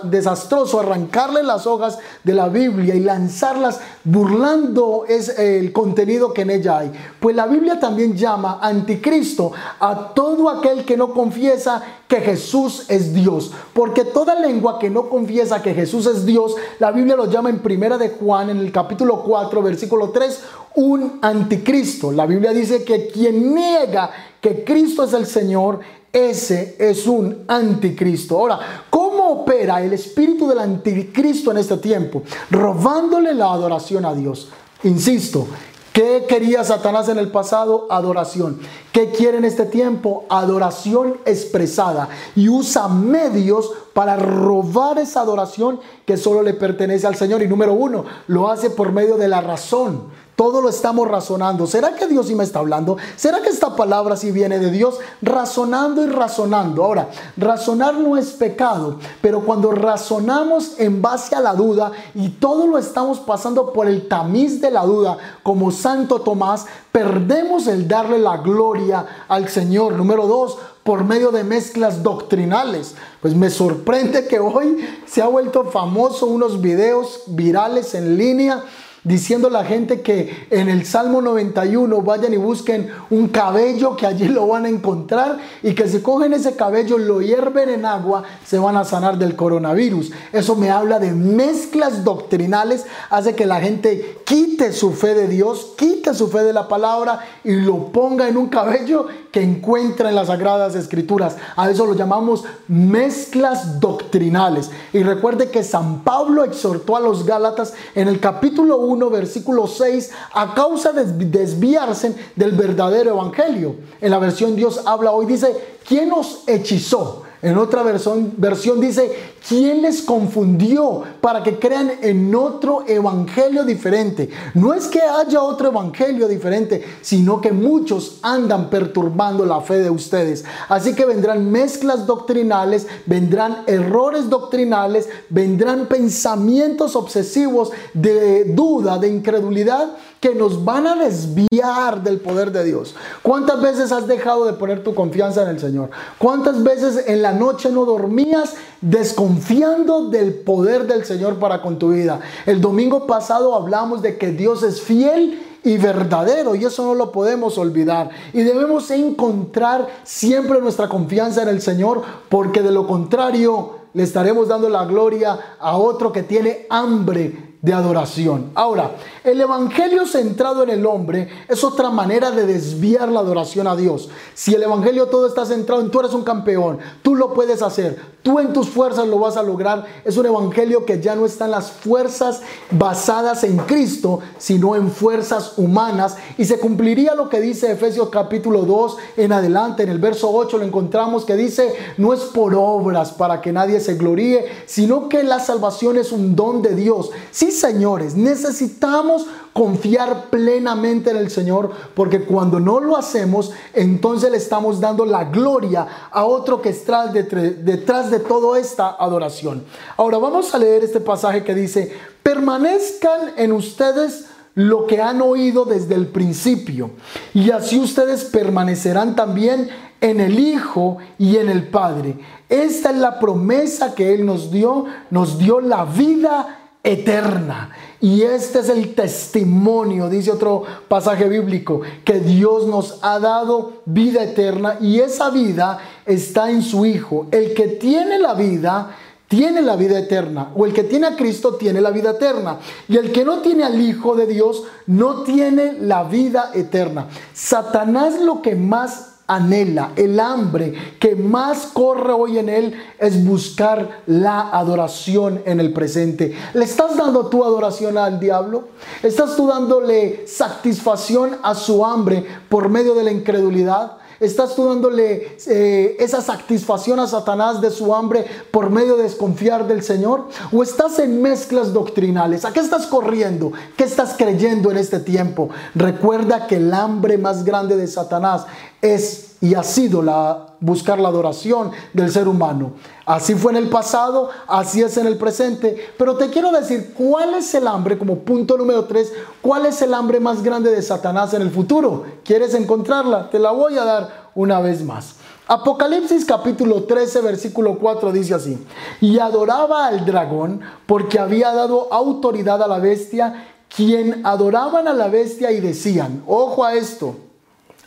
desastroso 0.05 0.81
arrancarle 0.81 1.43
las 1.43 1.67
hojas 1.67 1.99
de 2.23 2.33
la 2.33 2.49
Biblia 2.49 2.95
y 2.95 3.01
lanzarlas 3.01 3.81
burlando 4.05 5.05
es 5.07 5.39
el 5.39 5.71
contenido 5.73 6.33
que 6.33 6.43
en 6.43 6.51
ella 6.51 6.79
hay. 6.79 6.93
Pues 7.21 7.37
la 7.37 7.47
Biblia 7.47 7.79
también 7.79 8.17
llama 8.17 8.59
anticristo 8.63 9.53
a 9.79 10.15
todo 10.15 10.49
aquel 10.49 10.87
que 10.87 10.97
no 10.97 11.13
confiesa 11.13 11.83
que 12.09 12.23
Jesús 12.23 12.87
es 12.89 13.13
Dios, 13.13 13.53
porque 13.75 14.05
toda 14.05 14.35
lengua 14.35 14.79
que 14.79 14.89
no 14.89 15.11
confiesa 15.11 15.61
que 15.61 15.75
Jesús 15.75 16.07
es 16.07 16.25
Dios, 16.25 16.55
la 16.79 16.91
Biblia 16.91 17.17
lo 17.17 17.31
llama 17.31 17.51
en 17.51 17.59
Primera 17.59 17.99
de 17.99 18.11
Juan 18.11 18.51
en 18.51 18.59
el 18.59 18.73
capítulo 18.73 19.23
4, 19.23 19.63
versículo 19.63 20.11
3, 20.11 20.41
un 20.77 21.19
anticristo. 21.23 22.13
La 22.13 22.27
Biblia 22.27 22.53
dice 22.53 22.85
que 22.85 23.09
quien 23.09 23.54
niega 23.55 24.11
que 24.41 24.65
Cristo 24.65 25.05
es 25.05 25.13
el 25.13 25.27
Señor 25.27 25.81
ese 26.15 26.77
es 26.79 27.09
un 27.09 27.45
anticristo. 27.49 28.39
Ahora, 28.39 28.85
¿cómo 28.89 29.43
opera 29.43 29.83
el 29.83 29.93
espíritu 29.95 30.47
del 30.47 30.61
anticristo 30.61 31.51
en 31.51 31.59
este 31.59 31.77
tiempo? 31.79 32.23
Robándole 32.53 33.35
la 33.35 33.53
adoración 33.53 34.05
a 34.05 34.15
Dios. 34.15 34.49
Insisto, 34.85 35.49
¿Qué 35.95 36.25
quería 36.29 36.65
Satanás 36.65 37.09
en 37.09 37.19
el 37.19 37.31
pasado? 37.31 37.87
Adoración. 37.89 38.59
¿Qué 38.91 39.11
quiere 39.11 39.39
en 39.39 39.45
este 39.45 39.65
tiempo? 39.65 40.25
Adoración 40.29 41.19
expresada. 41.25 42.09
Y 42.35 42.49
usa 42.49 42.89
medios 42.89 43.71
para 43.93 44.17
robar 44.17 44.99
esa 44.99 45.21
adoración 45.21 45.79
que 46.05 46.17
solo 46.17 46.43
le 46.43 46.55
pertenece 46.55 47.07
al 47.07 47.15
Señor. 47.15 47.45
Y 47.45 47.47
número 47.47 47.75
uno, 47.75 48.05
lo 48.27 48.51
hace 48.51 48.71
por 48.71 48.91
medio 48.91 49.17
de 49.17 49.29
la 49.29 49.41
razón. 49.41 50.09
Todo 50.37 50.61
lo 50.61 50.69
estamos 50.69 51.07
razonando. 51.07 51.67
¿Será 51.67 51.95
que 51.95 52.09
Dios 52.09 52.27
sí 52.27 52.35
me 52.35 52.43
está 52.43 52.59
hablando? 52.59 52.97
¿Será 53.15 53.41
que 53.41 53.51
esta 53.51 53.77
palabra 53.77 54.17
sí 54.17 54.33
viene 54.33 54.59
de 54.59 54.73
Dios? 54.73 54.99
Razonando 55.23 56.03
y 56.03 56.09
razonando. 56.09 56.83
Ahora, 56.83 57.09
razonar 57.37 57.95
no 57.95 58.17
es 58.17 58.31
pecado, 58.33 58.99
pero 59.23 59.45
cuando 59.45 59.71
razonamos 59.71 60.81
en 60.81 61.01
base 61.01 61.37
a 61.37 61.41
la 61.41 61.55
duda 61.55 61.93
y 62.17 62.31
todo 62.31 62.67
lo 62.67 62.79
estamos 62.79 63.21
pasando 63.21 63.73
por 63.73 63.87
el 63.87 64.09
tamiz 64.09 64.61
de 64.61 64.73
la 64.73 64.85
duda, 64.85 65.19
como 65.45 65.71
Santo 65.71 66.21
Tomás, 66.21 66.67
perdemos 66.91 67.69
el 67.69 67.87
darle 67.87 68.19
la 68.19 68.39
gloria 68.39 69.07
al 69.29 69.49
Señor. 69.49 69.93
Número 69.93 70.27
dos, 70.27 70.59
por 70.83 71.05
medio 71.05 71.31
de 71.31 71.45
mezclas 71.45 72.03
doctrinales. 72.03 72.97
Pues 73.23 73.37
me 73.37 73.51
sorprende 73.51 74.27
que 74.27 74.41
hoy 74.41 74.85
se 75.07 75.23
ha 75.23 75.29
vuelto 75.29 75.65
famoso 75.67 76.27
unos 76.27 76.61
videos 76.61 77.23
virales 77.29 77.95
en 77.95 78.19
línea 78.19 78.65
diciendo 79.05 79.51
la 79.51 79.65
gente 79.65 80.01
que 80.01 80.47
en 80.51 80.69
el 80.69 80.87
Salmo 80.87 81.21
91 81.21 82.03
vayan 82.03 82.33
y 82.33 82.39
busquen 82.39 82.91
un 83.11 83.29
cabello 83.29 83.97
que 83.97 84.07
allí 84.07 84.29
lo 84.29 84.47
van 84.47 84.65
a 84.65 84.71
encontrar 84.71 85.39
y 85.63 85.75
que 85.75 85.89
si 85.89 86.01
cogen 86.01 86.33
ese 86.33 86.57
cabello, 86.57 86.99
lo 86.99 87.21
hierven 87.21 87.69
en 87.69 87.85
agua, 87.85 88.25
se 88.45 88.59
van 88.59 88.77
a 88.77 88.85
sanar 88.85 89.19
del 89.19 89.37
coronavirus. 89.37 90.11
Eso 90.33 90.57
me 90.57 90.71
habla 90.71 90.99
de 90.99 91.13
mezclas 91.13 92.03
doctrinales, 92.03 92.87
hace 93.11 93.35
que 93.35 93.47
la 93.47 93.61
gente 93.61 94.19
quite 94.25 94.73
su 94.73 94.93
fe 94.93 95.15
de 95.15 95.29
Dios, 95.29 95.73
quite 95.77 96.15
su 96.15 96.29
fe 96.29 96.43
de 96.43 96.53
la 96.53 96.69
palabra 96.69 97.21
y 97.45 97.53
lo 97.53 97.93
ponga 97.93 98.29
en 98.29 98.37
un 98.37 98.49
cabello 98.49 99.07
que 99.35 99.43
encuentra 99.43 100.09
en 100.09 100.15
las 100.15 100.29
sagradas 100.29 100.77
escrituras. 100.77 101.37
A 101.57 101.69
eso 101.69 101.87
lo 101.87 101.95
llamamos 101.95 102.45
mezclas 102.69 103.81
doctrinales. 103.81 104.71
Y 104.93 105.03
recuerde 105.03 105.51
que 105.51 105.65
San 105.65 106.05
Pablo 106.05 106.45
exhortó 106.45 106.97
a 106.97 107.01
los 107.01 107.27
Gálatas 107.27 107.75
en 107.97 108.07
el 108.07 108.21
capítulo 108.21 108.79
1, 108.79 108.94
versículo 109.11 109.67
6, 109.67 110.11
a 110.33 110.55
causa 110.55 110.93
de 110.93 111.05
desviarse 111.27 112.15
del 112.37 112.53
verdadero 112.53 113.11
evangelio. 113.11 113.77
En 114.01 114.11
la 114.11 114.19
versión 114.19 114.57
Dios 114.57 114.81
habla 114.85 115.13
hoy, 115.13 115.27
dice, 115.27 115.79
¿quién 115.87 116.13
os 116.13 116.43
hechizó? 116.47 117.23
En 117.45 117.59
otra 117.59 117.83
versión, 117.83 118.81
dice, 118.81 119.13
¿quién 119.47 119.83
les 119.83 120.01
confundió 120.01 121.03
para 121.21 121.43
que 121.43 121.59
crean 121.59 121.93
en 122.01 122.35
otro 122.35 122.85
evangelio 122.89 123.65
diferente? 123.65 124.31
No 124.55 124.73
es 124.73 124.87
que 124.87 125.03
haya 125.03 125.43
otro 125.43 125.69
evangelio 125.69 126.27
diferente, 126.27 126.83
sino 127.03 127.43
que 127.43 127.53
muchos 127.53 128.19
andan 128.23 128.71
perturbando 128.71 129.45
la 129.45 129.61
fe 129.61 129.81
de 129.81 129.91
ustedes. 129.91 130.47
Así 130.71 130.95
que 130.95 131.05
vendrán 131.05 131.51
mezclas 131.51 132.07
doctrinales, 132.07 132.87
vendrán 133.05 133.65
errores 133.67 134.31
doctrinales, 134.31 135.11
vendrán 135.29 135.85
pensamientos 135.85 136.97
obsesivos 136.97 137.73
de 137.93 138.45
duda, 138.55 138.97
de 138.97 139.09
incredulidad 139.09 139.91
que 140.25 140.35
nos 140.35 140.65
van 140.65 140.87
a 140.87 140.95
desviar 140.95 142.03
del 142.03 142.19
poder 142.19 142.51
de 142.51 142.65
Dios. 142.65 142.95
¿Cuántas 143.21 143.61
veces 143.61 143.93
has 143.93 144.07
dejado 144.07 144.47
de 144.47 144.55
poner 144.55 144.83
tu 144.83 144.95
confianza 144.95 145.43
en 145.43 145.49
el 145.49 145.61
Señor? 145.61 145.91
¿Cuántas 146.17 146.63
veces 146.63 147.05
en 147.09 147.21
la 147.21 147.33
noche 147.33 147.71
no 147.71 147.85
dormías 147.85 148.55
desconfiando 148.81 150.09
del 150.09 150.33
poder 150.33 150.87
del 150.87 151.05
Señor 151.05 151.39
para 151.39 151.61
con 151.61 151.79
tu 151.79 151.91
vida? 151.91 152.21
El 152.47 152.63
domingo 152.63 153.07
pasado 153.07 153.55
hablamos 153.55 154.01
de 154.01 154.17
que 154.17 154.31
Dios 154.31 154.63
es 154.63 154.81
fiel 154.81 155.43
y 155.63 155.77
verdadero 155.77 156.55
y 156.55 156.65
eso 156.65 156.87
no 156.87 156.95
lo 156.95 157.13
podemos 157.13 157.59
olvidar 157.59 158.09
y 158.33 158.45
debemos 158.45 158.91
encontrar 158.91 159.89
siempre 160.05 160.59
nuestra 160.63 160.89
confianza 160.89 161.43
en 161.43 161.49
el 161.49 161.61
Señor 161.61 162.01
porque 162.31 162.63
de 162.63 162.71
lo 162.71 162.87
contrario 162.87 163.73
le 163.93 164.03
estaremos 164.03 164.49
dando 164.49 164.71
la 164.71 164.87
gloria 164.87 165.39
a 165.61 165.77
otro 165.77 166.13
que 166.13 166.23
tiene 166.23 166.67
hambre 166.71 167.55
de 167.65 167.73
adoración. 167.73 168.51
Ahora, 168.55 168.91
el 169.25 169.41
Evangelio 169.41 170.07
centrado 170.07 170.63
en 170.63 170.69
el 170.69 170.85
hombre 170.85 171.29
es 171.49 171.65
otra 171.65 171.89
manera 171.89 172.31
de 172.31 172.45
desviar 172.45 173.09
la 173.09 173.21
adoración 173.21 173.67
a 173.67 173.75
Dios. 173.75 174.11
Si 174.35 174.55
el 174.55 174.63
Evangelio 174.63 175.07
todo 175.07 175.27
está 175.27 175.47
centrado 175.47 175.81
en 175.81 175.91
tú 175.91 176.01
eres 176.01 176.13
un 176.13 176.25
campeón, 176.25 176.79
tú 177.03 177.15
lo 177.15 177.33
puedes 177.33 177.63
hacer, 177.63 177.99
tú 178.23 178.39
en 178.39 178.53
tus 178.53 178.69
fuerzas 178.69 179.09
lo 179.09 179.19
vas 179.19 179.39
a 179.39 179.43
lograr, 179.43 179.87
es 180.05 180.19
un 180.19 180.27
Evangelio 180.27 180.85
que 180.85 181.01
ya 181.01 181.15
no 181.15 181.25
está 181.25 181.47
en 181.47 181.53
las 181.53 181.71
fuerzas 181.71 182.43
basadas 182.71 183.45
en 183.45 183.57
Cristo, 183.59 184.21
sino 184.37 184.77
en 184.77 184.91
fuerzas 184.91 185.55
humanas. 185.57 186.17
Y 186.37 186.45
se 186.45 186.59
cumpliría 186.59 187.15
lo 187.15 187.31
que 187.31 187.41
dice 187.41 187.73
Efesios 187.73 188.11
capítulo 188.11 188.63
2 188.67 188.97
en 189.17 189.33
adelante, 189.33 189.85
en 189.85 189.89
el 189.89 189.99
verso 189.99 190.31
8 190.31 190.59
lo 190.59 190.65
encontramos 190.65 191.25
que 191.25 191.35
dice, 191.35 191.75
no 191.97 192.13
es 192.13 192.21
por 192.21 192.55
obras 192.55 193.13
para 193.13 193.41
que 193.41 193.53
nadie 193.53 193.81
se 193.81 193.95
gloríe, 193.95 194.45
sino 194.67 195.09
que 195.09 195.23
la 195.23 195.41
salvación 195.41 195.97
es 195.97 196.13
un 196.13 196.37
don 196.37 196.61
de 196.61 196.75
Dios. 196.75 197.11
Sí, 197.31 197.51
señores, 197.51 198.17
necesitamos 198.17 199.14
confiar 199.53 200.31
plenamente 200.31 201.11
en 201.11 201.17
el 201.17 201.31
Señor, 201.31 201.71
porque 201.95 202.25
cuando 202.25 202.61
no 202.61 202.81
lo 202.81 202.97
hacemos, 202.97 203.53
entonces 203.73 204.31
le 204.31 204.37
estamos 204.37 204.81
dando 204.81 205.05
la 205.07 205.25
gloria 205.25 205.87
a 206.11 206.25
otro 206.25 206.61
que 206.61 206.71
está 206.71 207.07
detrás 207.07 208.11
de 208.11 208.19
toda 208.19 208.59
esta 208.59 208.97
adoración. 208.99 209.65
Ahora 209.97 210.19
vamos 210.19 210.55
a 210.55 210.59
leer 210.59 210.85
este 210.85 211.01
pasaje 211.01 211.45
que 211.45 211.55
dice, 211.55 211.93
permanezcan 212.23 213.33
en 213.37 213.53
ustedes 213.53 214.27
lo 214.55 214.87
que 214.87 215.01
han 215.01 215.21
oído 215.21 215.65
desde 215.65 215.95
el 215.95 216.07
principio, 216.09 216.91
y 217.33 217.51
así 217.51 217.79
ustedes 217.79 218.25
permanecerán 218.25 219.17
también 219.17 219.69
en 220.01 220.21
el 220.21 220.39
Hijo 220.39 220.99
y 221.19 221.39
en 221.39 221.49
el 221.49 221.69
Padre. 221.69 222.19
Esta 222.49 222.91
es 222.91 222.97
la 222.99 223.19
promesa 223.19 223.95
que 223.95 224.15
Él 224.15 224.27
nos 224.27 224.51
dio, 224.51 224.85
nos 225.11 225.39
dio 225.39 225.61
la 225.61 225.85
vida 225.85 226.64
eterna. 226.85 227.71
Y 228.01 228.23
este 228.23 228.61
es 228.61 228.69
el 228.69 228.95
testimonio, 228.95 230.11
dice 230.11 230.31
otro 230.31 230.63
pasaje 230.87 231.27
bíblico, 231.27 231.81
que 232.05 232.21
Dios 232.21 232.67
nos 232.67 232.99
ha 233.03 233.19
dado 233.19 233.81
vida 233.87 234.23
eterna 234.23 234.77
y 234.81 235.01
esa 235.01 235.31
vida 235.31 235.79
está 236.05 236.51
en 236.51 236.63
su 236.63 236.85
Hijo. 236.85 237.27
El 237.31 237.55
que 237.55 237.67
tiene 237.67 238.19
la 238.19 238.35
vida, 238.35 238.95
tiene 239.27 239.63
la 239.63 239.77
vida 239.77 239.99
eterna. 239.99 240.51
O 240.55 240.67
el 240.67 240.75
que 240.75 240.85
tiene 240.85 241.07
a 241.07 241.17
Cristo 241.17 241.55
tiene 241.55 241.81
la 241.81 241.91
vida 241.91 242.11
eterna. 242.11 242.59
Y 242.89 242.99
el 242.99 243.11
que 243.11 243.25
no 243.25 243.39
tiene 243.39 243.65
al 243.65 243.81
Hijo 243.81 244.15
de 244.15 244.27
Dios 244.27 244.65
no 244.87 245.23
tiene 245.23 245.73
la 245.81 246.05
vida 246.05 246.51
eterna. 246.53 247.09
Satanás 247.33 248.21
lo 248.21 248.43
que 248.43 248.55
más 248.55 249.14
anhela, 249.27 249.93
el 249.97 250.21
hambre 250.21 250.75
que 251.01 251.17
más 251.17 251.67
corre 251.73 252.13
hoy 252.13 252.39
en 252.39 252.49
él 252.49 252.75
es 252.99 253.25
buscar 253.25 254.03
la 254.07 254.51
adoración 254.51 255.43
en 255.47 255.61
el 255.61 255.73
presente. 255.73 256.37
¿Le 256.53 256.65
estás 256.65 256.97
dando 256.97 257.27
tu 257.27 257.45
adoración 257.45 257.97
al 257.97 258.21
diablo? 258.21 258.69
¿Estás 259.03 259.37
tú 259.37 259.47
dándole 259.47 260.27
satisfacción 260.27 261.39
a 261.43 261.55
su 261.55 261.85
hambre 261.85 262.25
por 262.49 262.69
medio 262.69 262.95
de 262.95 263.05
la 263.05 263.13
incredulidad? 263.13 263.99
¿Estás 264.21 264.55
tú 264.55 264.67
dándole 264.67 265.37
eh, 265.47 265.97
esa 265.99 266.21
satisfacción 266.21 267.01
a 267.01 267.07
Satanás 267.07 267.61
de 267.61 267.71
su 267.71 267.95
hambre 267.95 268.25
por 268.51 268.71
medio 268.71 268.97
de 268.97 269.05
desconfiar 269.05 269.67
del 269.67 269.83
Señor? 269.83 270.29
¿O 270.53 270.63
estás 270.63 270.99
en 270.99 271.21
mezclas 271.21 271.73
doctrinales? 271.73 272.45
¿A 272.45 272.53
qué 272.53 272.61
estás 272.61 272.87
corriendo? 272.87 273.53
¿Qué 273.77 273.85
estás 273.85 274.15
creyendo 274.17 274.71
en 274.71 274.79
este 274.79 275.01
tiempo? 275.01 275.51
Recuerda 275.75 276.47
que 276.47 276.57
el 276.57 276.73
hambre 276.73 277.19
más 277.19 277.45
grande 277.45 277.77
de 277.77 277.87
Satanás 277.87 278.47
es 278.81 279.34
y 279.45 279.55
ha 279.55 279.63
sido 279.63 280.01
la 280.01 280.47
buscar 280.59 280.99
la 280.99 281.09
adoración 281.09 281.71
del 281.93 282.11
ser 282.11 282.27
humano. 282.29 282.73
Así 283.05 283.35
fue 283.35 283.53
en 283.53 283.59
el 283.59 283.69
pasado, 283.69 284.31
así 284.47 284.81
es 284.81 284.97
en 284.97 285.07
el 285.07 285.19
presente. 285.19 285.93
Pero 285.99 286.17
te 286.17 286.31
quiero 286.31 286.51
decir, 286.51 286.95
¿cuál 286.97 287.35
es 287.35 287.55
el 287.55 287.67
hambre, 287.67 287.99
como 287.99 288.21
punto 288.21 288.57
número 288.57 288.87
3, 288.87 289.13
cuál 289.43 289.67
es 289.67 289.83
el 289.83 289.93
hambre 289.93 290.19
más 290.19 290.43
grande 290.43 290.71
de 290.71 290.81
Satanás 290.81 291.35
en 291.35 291.43
el 291.43 291.51
futuro? 291.51 292.05
¿Quieres 292.25 292.55
encontrarla? 292.55 293.29
Te 293.29 293.39
la 293.39 293.51
voy 293.51 293.77
a 293.77 293.85
dar 293.85 294.31
una 294.35 294.61
vez 294.61 294.83
más. 294.83 295.17
Apocalipsis 295.47 296.25
capítulo 296.25 296.85
13, 296.85 297.21
versículo 297.21 297.79
4 297.79 298.13
dice 298.13 298.33
así, 298.33 298.67
y 299.03 299.19
adoraba 299.19 299.89
al 299.89 300.07
dragón 300.07 300.63
porque 300.87 301.19
había 301.19 301.53
dado 301.53 301.93
autoridad 301.93 302.63
a 302.63 302.67
la 302.67 302.79
bestia, 302.79 303.45
quien 303.69 304.25
adoraban 304.25 304.89
a 304.89 304.95
la 304.95 305.09
bestia 305.09 305.53
y 305.53 305.61
decían, 305.61 306.23
ojo 306.27 306.65
a 306.65 306.73
esto, 306.73 307.17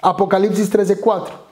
Apocalipsis 0.01 0.69
13, 0.69 0.99
4, 0.99 1.46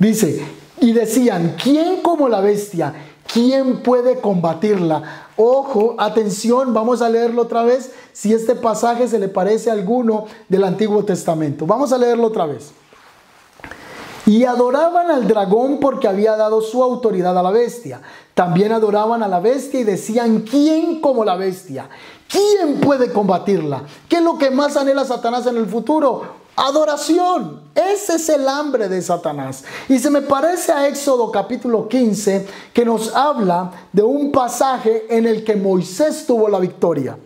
dice, 0.00 0.44
y 0.80 0.92
decían, 0.92 1.54
¿quién 1.62 2.02
como 2.02 2.28
la 2.28 2.40
bestia? 2.40 2.92
¿Quién 3.32 3.82
puede 3.82 4.20
combatirla? 4.20 5.28
Ojo, 5.36 5.94
atención, 5.98 6.74
vamos 6.74 7.00
a 7.00 7.08
leerlo 7.08 7.42
otra 7.42 7.62
vez 7.62 7.92
si 8.12 8.34
este 8.34 8.56
pasaje 8.56 9.06
se 9.06 9.20
le 9.20 9.28
parece 9.28 9.70
a 9.70 9.74
alguno 9.74 10.24
del 10.48 10.64
Antiguo 10.64 11.04
Testamento. 11.04 11.64
Vamos 11.64 11.92
a 11.92 11.98
leerlo 11.98 12.26
otra 12.26 12.46
vez. 12.46 12.72
Y 14.26 14.44
adoraban 14.44 15.10
al 15.10 15.26
dragón 15.26 15.78
porque 15.80 16.08
había 16.08 16.36
dado 16.36 16.60
su 16.60 16.82
autoridad 16.82 17.36
a 17.38 17.42
la 17.42 17.50
bestia. 17.50 18.00
También 18.34 18.72
adoraban 18.72 19.22
a 19.22 19.28
la 19.28 19.40
bestia 19.40 19.80
y 19.80 19.84
decían, 19.84 20.40
¿quién 20.40 21.00
como 21.00 21.24
la 21.24 21.36
bestia? 21.36 21.88
¿Quién 22.30 22.78
puede 22.80 23.12
combatirla? 23.12 23.82
¿Qué 24.08 24.16
es 24.16 24.22
lo 24.22 24.38
que 24.38 24.50
más 24.50 24.76
anhela 24.76 25.04
Satanás 25.04 25.46
en 25.46 25.56
el 25.56 25.66
futuro? 25.66 26.22
Adoración. 26.54 27.60
Ese 27.74 28.14
es 28.14 28.28
el 28.28 28.46
hambre 28.48 28.88
de 28.88 29.02
Satanás. 29.02 29.64
Y 29.88 29.98
se 29.98 30.10
me 30.10 30.22
parece 30.22 30.70
a 30.70 30.86
Éxodo 30.86 31.32
capítulo 31.32 31.88
15 31.88 32.46
que 32.72 32.84
nos 32.84 33.16
habla 33.16 33.72
de 33.92 34.02
un 34.02 34.30
pasaje 34.30 35.06
en 35.10 35.26
el 35.26 35.42
que 35.42 35.56
Moisés 35.56 36.24
tuvo 36.24 36.48
la 36.48 36.60
victoria. 36.60 37.18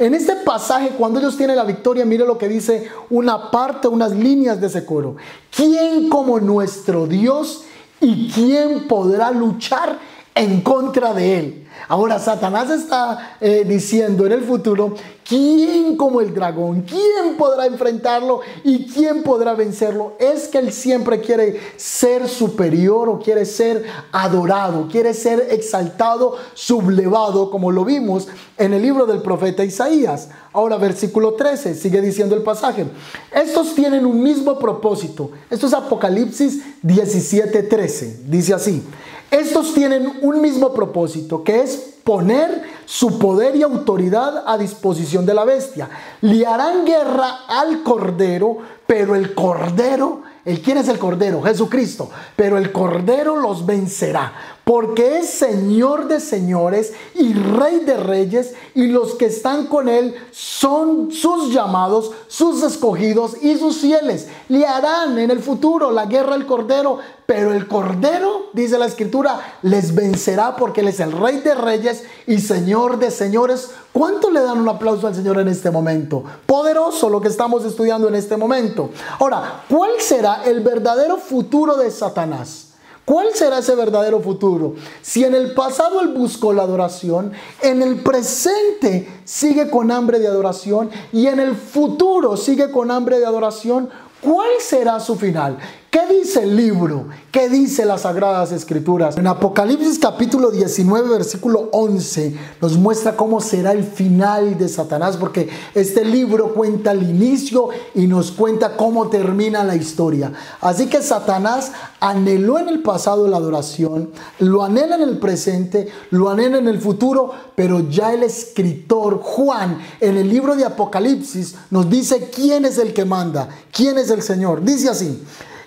En 0.00 0.14
este 0.14 0.34
pasaje, 0.36 0.94
cuando 0.98 1.20
ellos 1.20 1.36
tienen 1.36 1.56
la 1.56 1.64
victoria, 1.64 2.04
mire 2.04 2.26
lo 2.26 2.36
que 2.36 2.48
dice 2.48 2.90
una 3.10 3.52
parte, 3.52 3.86
unas 3.86 4.12
líneas 4.12 4.60
de 4.60 4.66
ese 4.66 4.84
coro. 4.84 5.14
¿Quién 5.54 6.08
como 6.08 6.40
nuestro 6.40 7.06
Dios 7.06 7.64
y 8.00 8.32
quién 8.32 8.88
podrá 8.88 9.30
luchar 9.30 9.98
en 10.34 10.60
contra 10.60 11.14
de 11.14 11.38
él? 11.38 11.66
Ahora 11.88 12.18
Satanás 12.18 12.70
está 12.70 13.36
eh, 13.40 13.64
diciendo 13.66 14.26
en 14.26 14.32
el 14.32 14.42
futuro, 14.42 14.94
¿quién 15.26 15.96
como 15.96 16.20
el 16.20 16.32
dragón? 16.32 16.82
¿Quién 16.82 17.36
podrá 17.36 17.66
enfrentarlo 17.66 18.40
y 18.62 18.86
quién 18.86 19.22
podrá 19.22 19.54
vencerlo? 19.54 20.14
Es 20.20 20.46
que 20.46 20.58
él 20.58 20.72
siempre 20.72 21.20
quiere 21.20 21.60
ser 21.76 22.28
superior 22.28 23.08
o 23.08 23.18
quiere 23.18 23.44
ser 23.44 23.84
adorado, 24.12 24.88
quiere 24.88 25.14
ser 25.14 25.48
exaltado, 25.50 26.36
sublevado, 26.54 27.50
como 27.50 27.72
lo 27.72 27.84
vimos 27.84 28.28
en 28.56 28.74
el 28.74 28.82
libro 28.82 29.06
del 29.06 29.22
profeta 29.22 29.64
Isaías. 29.64 30.28
Ahora 30.52 30.76
versículo 30.76 31.34
13, 31.34 31.74
sigue 31.74 32.00
diciendo 32.00 32.34
el 32.34 32.42
pasaje. 32.42 32.86
Estos 33.32 33.74
tienen 33.74 34.04
un 34.04 34.22
mismo 34.22 34.58
propósito. 34.58 35.30
Esto 35.48 35.66
es 35.66 35.74
Apocalipsis 35.74 36.62
17:13. 36.82 38.26
Dice 38.26 38.54
así. 38.54 38.82
Estos 39.30 39.74
tienen 39.74 40.18
un 40.22 40.40
mismo 40.40 40.74
propósito, 40.74 41.44
que 41.44 41.60
es 41.60 41.90
poner 42.02 42.62
su 42.84 43.18
poder 43.20 43.54
y 43.54 43.62
autoridad 43.62 44.42
a 44.46 44.58
disposición 44.58 45.24
de 45.24 45.34
la 45.34 45.44
bestia. 45.44 45.88
Le 46.22 46.44
harán 46.44 46.84
guerra 46.84 47.46
al 47.46 47.84
cordero, 47.84 48.58
pero 48.86 49.14
el 49.14 49.32
cordero, 49.34 50.22
¿el 50.44 50.60
quién 50.60 50.78
es 50.78 50.88
el 50.88 50.98
cordero? 50.98 51.42
Jesucristo. 51.42 52.10
Pero 52.34 52.58
el 52.58 52.72
cordero 52.72 53.36
los 53.36 53.64
vencerá, 53.64 54.32
porque 54.64 55.18
es 55.18 55.30
Señor 55.30 56.08
de 56.08 56.20
señores 56.20 56.92
y 57.14 57.32
Rey 57.32 57.80
de 57.80 57.96
reyes, 57.96 58.54
y 58.74 58.86
los 58.86 59.14
que 59.14 59.26
están 59.26 59.66
con 59.66 59.88
él 59.88 60.14
son 60.30 61.10
sus 61.10 61.52
llamados, 61.52 62.12
sus 62.28 62.62
escogidos 62.62 63.36
y 63.42 63.56
sus 63.56 63.78
fieles. 63.78 64.28
Le 64.48 64.66
harán 64.66 65.18
en 65.18 65.30
el 65.30 65.40
futuro 65.40 65.90
la 65.90 66.06
guerra 66.06 66.34
al 66.34 66.46
cordero, 66.46 66.98
pero 67.30 67.52
el 67.52 67.68
Cordero, 67.68 68.46
dice 68.54 68.76
la 68.76 68.86
Escritura, 68.86 69.58
les 69.62 69.94
vencerá 69.94 70.56
porque 70.56 70.80
Él 70.80 70.88
es 70.88 70.98
el 70.98 71.12
Rey 71.12 71.38
de 71.38 71.54
Reyes 71.54 72.02
y 72.26 72.40
Señor 72.40 72.98
de 72.98 73.12
Señores. 73.12 73.70
¿Cuánto 73.92 74.32
le 74.32 74.40
dan 74.40 74.58
un 74.58 74.68
aplauso 74.68 75.06
al 75.06 75.14
Señor 75.14 75.38
en 75.38 75.46
este 75.46 75.70
momento? 75.70 76.24
Poderoso 76.44 77.08
lo 77.08 77.20
que 77.20 77.28
estamos 77.28 77.64
estudiando 77.64 78.08
en 78.08 78.16
este 78.16 78.36
momento. 78.36 78.90
Ahora, 79.20 79.62
¿cuál 79.68 79.92
será 80.00 80.42
el 80.44 80.58
verdadero 80.58 81.18
futuro 81.18 81.76
de 81.76 81.92
Satanás? 81.92 82.69
¿Cuál 83.10 83.34
será 83.34 83.58
ese 83.58 83.74
verdadero 83.74 84.20
futuro? 84.20 84.76
Si 85.02 85.24
en 85.24 85.34
el 85.34 85.52
pasado 85.52 86.00
él 86.00 86.14
buscó 86.14 86.52
la 86.52 86.62
adoración, 86.62 87.32
en 87.60 87.82
el 87.82 87.96
presente 88.04 89.08
sigue 89.24 89.68
con 89.68 89.90
hambre 89.90 90.20
de 90.20 90.28
adoración 90.28 90.90
y 91.12 91.26
en 91.26 91.40
el 91.40 91.56
futuro 91.56 92.36
sigue 92.36 92.70
con 92.70 92.92
hambre 92.92 93.18
de 93.18 93.26
adoración, 93.26 93.90
¿cuál 94.20 94.50
será 94.60 95.00
su 95.00 95.16
final? 95.16 95.58
¿Qué 95.90 96.06
dice 96.06 96.44
el 96.44 96.54
libro? 96.54 97.06
¿Qué 97.32 97.48
dice 97.48 97.84
las 97.84 98.02
Sagradas 98.02 98.52
Escrituras? 98.52 99.16
En 99.16 99.26
Apocalipsis 99.26 99.98
capítulo 99.98 100.52
19, 100.52 101.08
versículo 101.08 101.68
11, 101.72 102.36
nos 102.62 102.76
muestra 102.76 103.16
cómo 103.16 103.40
será 103.40 103.72
el 103.72 103.82
final 103.82 104.56
de 104.56 104.68
Satanás, 104.68 105.16
porque 105.16 105.48
este 105.74 106.04
libro 106.04 106.54
cuenta 106.54 106.92
el 106.92 107.02
inicio 107.02 107.70
y 107.92 108.06
nos 108.06 108.30
cuenta 108.30 108.76
cómo 108.76 109.08
termina 109.08 109.64
la 109.64 109.74
historia. 109.74 110.32
Así 110.60 110.86
que 110.86 111.02
Satanás 111.02 111.72
anheló 111.98 112.60
en 112.60 112.68
el 112.68 112.82
pasado 112.82 113.26
la 113.26 113.38
adoración, 113.38 114.10
lo 114.38 114.62
anhela 114.62 114.94
en 114.94 115.02
el 115.02 115.18
presente, 115.18 115.88
lo 116.10 116.30
anhela 116.30 116.58
en 116.58 116.68
el 116.68 116.80
futuro, 116.80 117.32
pero 117.56 117.80
ya 117.90 118.14
el 118.14 118.22
escritor 118.22 119.18
Juan 119.20 119.78
en 120.00 120.18
el 120.18 120.28
libro 120.28 120.54
de 120.54 120.66
Apocalipsis 120.66 121.56
nos 121.70 121.90
dice 121.90 122.30
quién 122.32 122.64
es 122.64 122.78
el 122.78 122.94
que 122.94 123.04
manda, 123.04 123.48
quién 123.72 123.98
es 123.98 124.08
el 124.10 124.22
Señor. 124.22 124.62
Dice 124.62 124.88
así 124.88 125.20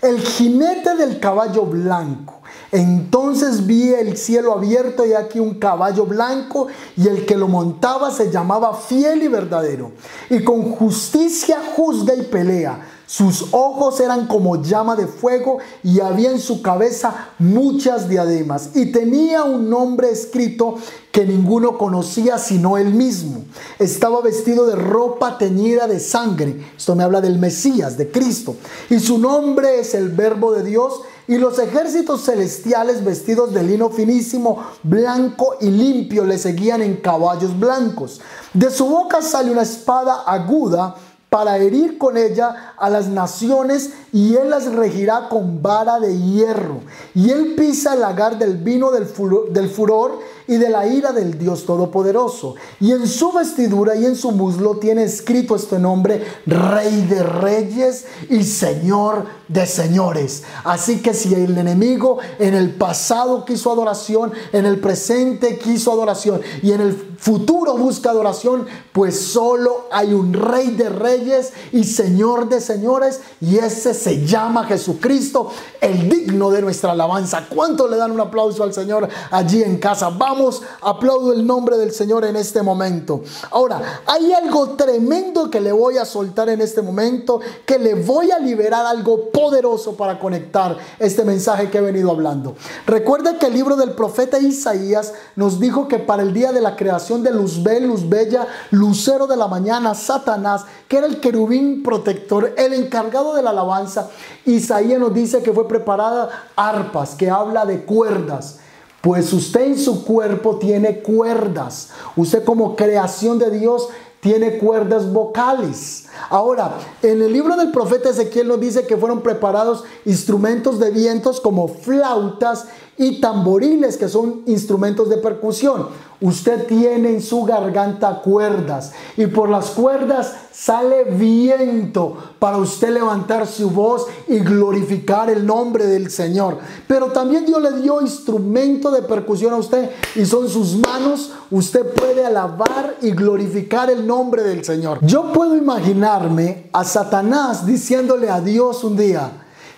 el 0.03 0.19
jinete 0.19 0.95
del 0.95 1.19
caballo 1.19 1.65
blanco. 1.65 2.41
Entonces 2.71 3.65
vi 3.65 3.93
el 3.93 4.17
cielo 4.17 4.53
abierto 4.53 5.05
y 5.05 5.13
aquí 5.13 5.39
un 5.39 5.55
caballo 5.59 6.05
blanco 6.05 6.67
y 6.97 7.07
el 7.07 7.25
que 7.25 7.37
lo 7.37 7.47
montaba 7.47 8.11
se 8.11 8.29
llamaba 8.29 8.75
fiel 8.75 9.23
y 9.23 9.27
verdadero. 9.27 9.91
Y 10.29 10.43
con 10.43 10.63
justicia 10.63 11.59
juzga 11.75 12.15
y 12.15 12.23
pelea. 12.23 12.92
Sus 13.05 13.47
ojos 13.51 13.99
eran 13.99 14.27
como 14.27 14.61
llama 14.61 14.95
de 14.95 15.07
fuego 15.07 15.59
y 15.83 15.99
había 15.99 16.31
en 16.31 16.39
su 16.39 16.61
cabeza 16.61 17.29
muchas 17.37 18.07
diademas. 18.07 18.71
Y 18.75 18.91
tenía 18.91 19.43
un 19.43 19.69
nombre 19.69 20.09
escrito 20.09 20.77
que 21.11 21.25
ninguno 21.25 21.77
conocía 21.77 22.37
sino 22.39 22.77
él 22.77 22.93
mismo. 22.93 23.43
Estaba 23.77 24.21
vestido 24.21 24.65
de 24.65 24.75
ropa 24.75 25.37
teñida 25.37 25.87
de 25.87 25.99
sangre. 25.99 26.65
Esto 26.75 26.95
me 26.95 27.03
habla 27.03 27.21
del 27.21 27.37
Mesías, 27.37 27.97
de 27.97 28.09
Cristo. 28.09 28.55
Y 28.89 28.99
su 28.99 29.17
nombre 29.17 29.79
es 29.79 29.93
el 29.93 30.09
Verbo 30.09 30.53
de 30.53 30.63
Dios. 30.63 31.01
Y 31.27 31.37
los 31.37 31.57
ejércitos 31.59 32.25
celestiales 32.25 33.03
vestidos 33.05 33.53
de 33.53 33.63
lino 33.63 33.89
finísimo, 33.89 34.57
blanco 34.83 35.55
y 35.61 35.67
limpio 35.67 36.25
le 36.25 36.37
seguían 36.37 36.81
en 36.81 36.97
caballos 36.97 37.57
blancos. 37.57 38.19
De 38.53 38.69
su 38.69 38.87
boca 38.87 39.21
sale 39.21 39.49
una 39.49 39.61
espada 39.61 40.23
aguda 40.25 40.95
para 41.33 41.57
herir 41.57 41.97
con 41.97 42.15
ella 42.15 42.75
a 42.77 42.91
las 42.91 43.07
naciones 43.07 43.89
y 44.11 44.35
él 44.35 44.51
las 44.51 44.71
regirá 44.71 45.29
con 45.29 45.63
vara 45.63 45.99
de 45.99 46.15
hierro. 46.15 46.81
Y 47.15 47.31
él 47.31 47.55
pisa 47.57 47.95
el 47.95 48.01
lagar 48.01 48.37
del 48.37 48.57
vino 48.57 48.91
del 48.91 49.07
furor, 49.07 49.51
del 49.51 49.67
furor 49.67 50.19
y 50.47 50.57
de 50.57 50.69
la 50.69 50.87
ira 50.87 51.11
del 51.11 51.37
Dios 51.37 51.65
Todopoderoso. 51.65 52.55
Y 52.79 52.91
en 52.91 53.07
su 53.07 53.31
vestidura 53.31 53.95
y 53.95 54.05
en 54.05 54.15
su 54.15 54.31
muslo 54.31 54.77
tiene 54.77 55.03
escrito 55.03 55.55
este 55.55 55.79
nombre, 55.79 56.23
Rey 56.45 57.05
de 57.07 57.23
Reyes 57.23 58.05
y 58.29 58.43
Señor 58.43 59.25
de 59.47 59.65
Señores. 59.65 60.43
Así 60.63 61.01
que 61.01 61.13
si 61.13 61.33
el 61.33 61.57
enemigo 61.57 62.17
en 62.39 62.53
el 62.53 62.71
pasado 62.75 63.45
quiso 63.45 63.71
adoración, 63.71 64.31
en 64.51 64.65
el 64.65 64.79
presente 64.79 65.57
quiso 65.57 65.91
adoración 65.91 66.41
y 66.61 66.71
en 66.71 66.81
el 66.81 67.13
futuro 67.17 67.77
busca 67.77 68.09
adoración, 68.09 68.65
pues 68.91 69.19
solo 69.19 69.87
hay 69.91 70.13
un 70.13 70.33
Rey 70.33 70.71
de 70.71 70.89
Reyes 70.89 71.53
y 71.71 71.83
Señor 71.83 72.49
de 72.49 72.59
Señores 72.59 73.21
y 73.39 73.57
ese 73.57 73.93
se 73.93 74.25
llama 74.25 74.65
Jesucristo, 74.65 75.51
el 75.79 76.09
digno 76.09 76.49
de 76.51 76.61
nuestra 76.61 76.91
alabanza. 76.91 77.45
¿Cuánto 77.47 77.87
le 77.87 77.97
dan 77.97 78.11
un 78.11 78.19
aplauso 78.19 78.63
al 78.63 78.73
Señor 78.73 79.07
allí 79.31 79.63
en 79.63 79.77
casa? 79.77 80.09
Vamos, 80.09 80.32
aplaudo 80.81 81.33
el 81.33 81.45
nombre 81.45 81.77
del 81.77 81.91
Señor 81.91 82.25
en 82.25 82.35
este 82.35 82.61
momento. 82.61 83.21
Ahora, 83.51 84.01
hay 84.05 84.33
algo 84.33 84.69
tremendo 84.71 85.49
que 85.49 85.61
le 85.61 85.71
voy 85.71 85.97
a 85.97 86.05
soltar 86.05 86.49
en 86.49 86.61
este 86.61 86.81
momento, 86.81 87.39
que 87.65 87.77
le 87.79 87.95
voy 87.95 88.31
a 88.31 88.39
liberar 88.39 88.85
algo 88.85 89.29
poderoso 89.29 89.95
para 89.95 90.19
conectar 90.19 90.77
este 90.99 91.23
mensaje 91.23 91.69
que 91.69 91.77
he 91.77 91.81
venido 91.81 92.11
hablando. 92.11 92.55
Recuerda 92.85 93.37
que 93.37 93.47
el 93.47 93.53
libro 93.53 93.75
del 93.75 93.91
profeta 93.91 94.39
Isaías 94.39 95.13
nos 95.35 95.59
dijo 95.59 95.87
que 95.87 95.99
para 95.99 96.23
el 96.23 96.33
día 96.33 96.51
de 96.51 96.61
la 96.61 96.75
creación 96.75 97.23
de 97.23 97.31
Luzbel, 97.31 97.87
Luzbella, 97.87 98.47
Lucero 98.71 99.27
de 99.27 99.37
la 99.37 99.47
mañana, 99.47 99.95
Satanás, 99.95 100.65
que 100.87 100.97
era 100.97 101.07
el 101.07 101.19
querubín 101.19 101.83
protector, 101.83 102.53
el 102.57 102.73
encargado 102.73 103.33
de 103.33 103.41
la 103.41 103.51
alabanza, 103.51 104.09
Isaías 104.45 104.99
nos 104.99 105.13
dice 105.13 105.41
que 105.41 105.53
fue 105.53 105.67
preparada 105.67 106.29
arpas, 106.55 107.15
que 107.15 107.29
habla 107.29 107.65
de 107.65 107.83
cuerdas. 107.85 108.59
Pues 109.03 109.33
usted 109.33 109.63
en 109.63 109.77
su 109.77 110.05
cuerpo 110.05 110.59
tiene 110.59 110.99
cuerdas. 110.99 111.89
Usted 112.15 112.45
como 112.45 112.77
creación 112.77 113.37
de 113.37 113.51
Dios 113.51 113.89
tiene 114.21 114.59
cuerdas 114.59 115.11
vocales. 115.11 116.05
Ahora, 116.29 116.77
en 117.01 117.21
el 117.21 117.33
libro 117.33 117.55
del 117.55 117.71
profeta 117.71 118.09
Ezequiel 118.09 118.47
nos 118.47 118.59
dice 118.59 118.85
que 118.85 118.97
fueron 118.97 119.21
preparados 119.21 119.83
instrumentos 120.05 120.79
de 120.79 120.91
vientos 120.91 121.41
como 121.41 121.67
flautas 121.67 122.65
y 122.97 123.19
tamboriles, 123.19 123.97
que 123.97 124.07
son 124.07 124.43
instrumentos 124.45 125.09
de 125.09 125.17
percusión. 125.17 125.87
Usted 126.21 126.67
tiene 126.67 127.09
en 127.09 127.21
su 127.21 127.43
garganta 127.43 128.21
cuerdas 128.21 128.93
y 129.17 129.25
por 129.25 129.49
las 129.49 129.71
cuerdas 129.71 130.33
sale 130.53 131.03
viento 131.03 132.15
para 132.39 132.57
usted 132.57 132.93
levantar 132.93 133.45
su 133.45 133.71
voz 133.71 134.05
y 134.29 134.39
glorificar 134.39 135.29
el 135.29 135.45
nombre 135.45 135.85
del 135.85 136.09
Señor. 136.09 136.59
Pero 136.87 137.07
también 137.07 137.45
Dios 137.45 137.61
le 137.61 137.81
dio 137.81 137.99
instrumento 137.99 138.89
de 138.91 139.01
percusión 139.01 139.53
a 139.53 139.57
usted 139.57 139.89
y 140.15 140.25
son 140.25 140.47
sus 140.47 140.77
manos. 140.77 141.33
Usted 141.51 141.85
puede 141.93 142.25
alabar 142.25 142.95
y 143.01 143.11
glorificar 143.11 143.89
el 143.89 144.07
nombre 144.07 144.43
del 144.43 144.63
Señor. 144.63 144.99
Yo 145.01 145.33
puedo 145.33 145.55
a 146.03 146.83
Satanás 146.83 147.65
diciéndole 147.65 148.29
a 148.29 148.41
Dios 148.41 148.83
un 148.83 148.97
día, 148.97 149.31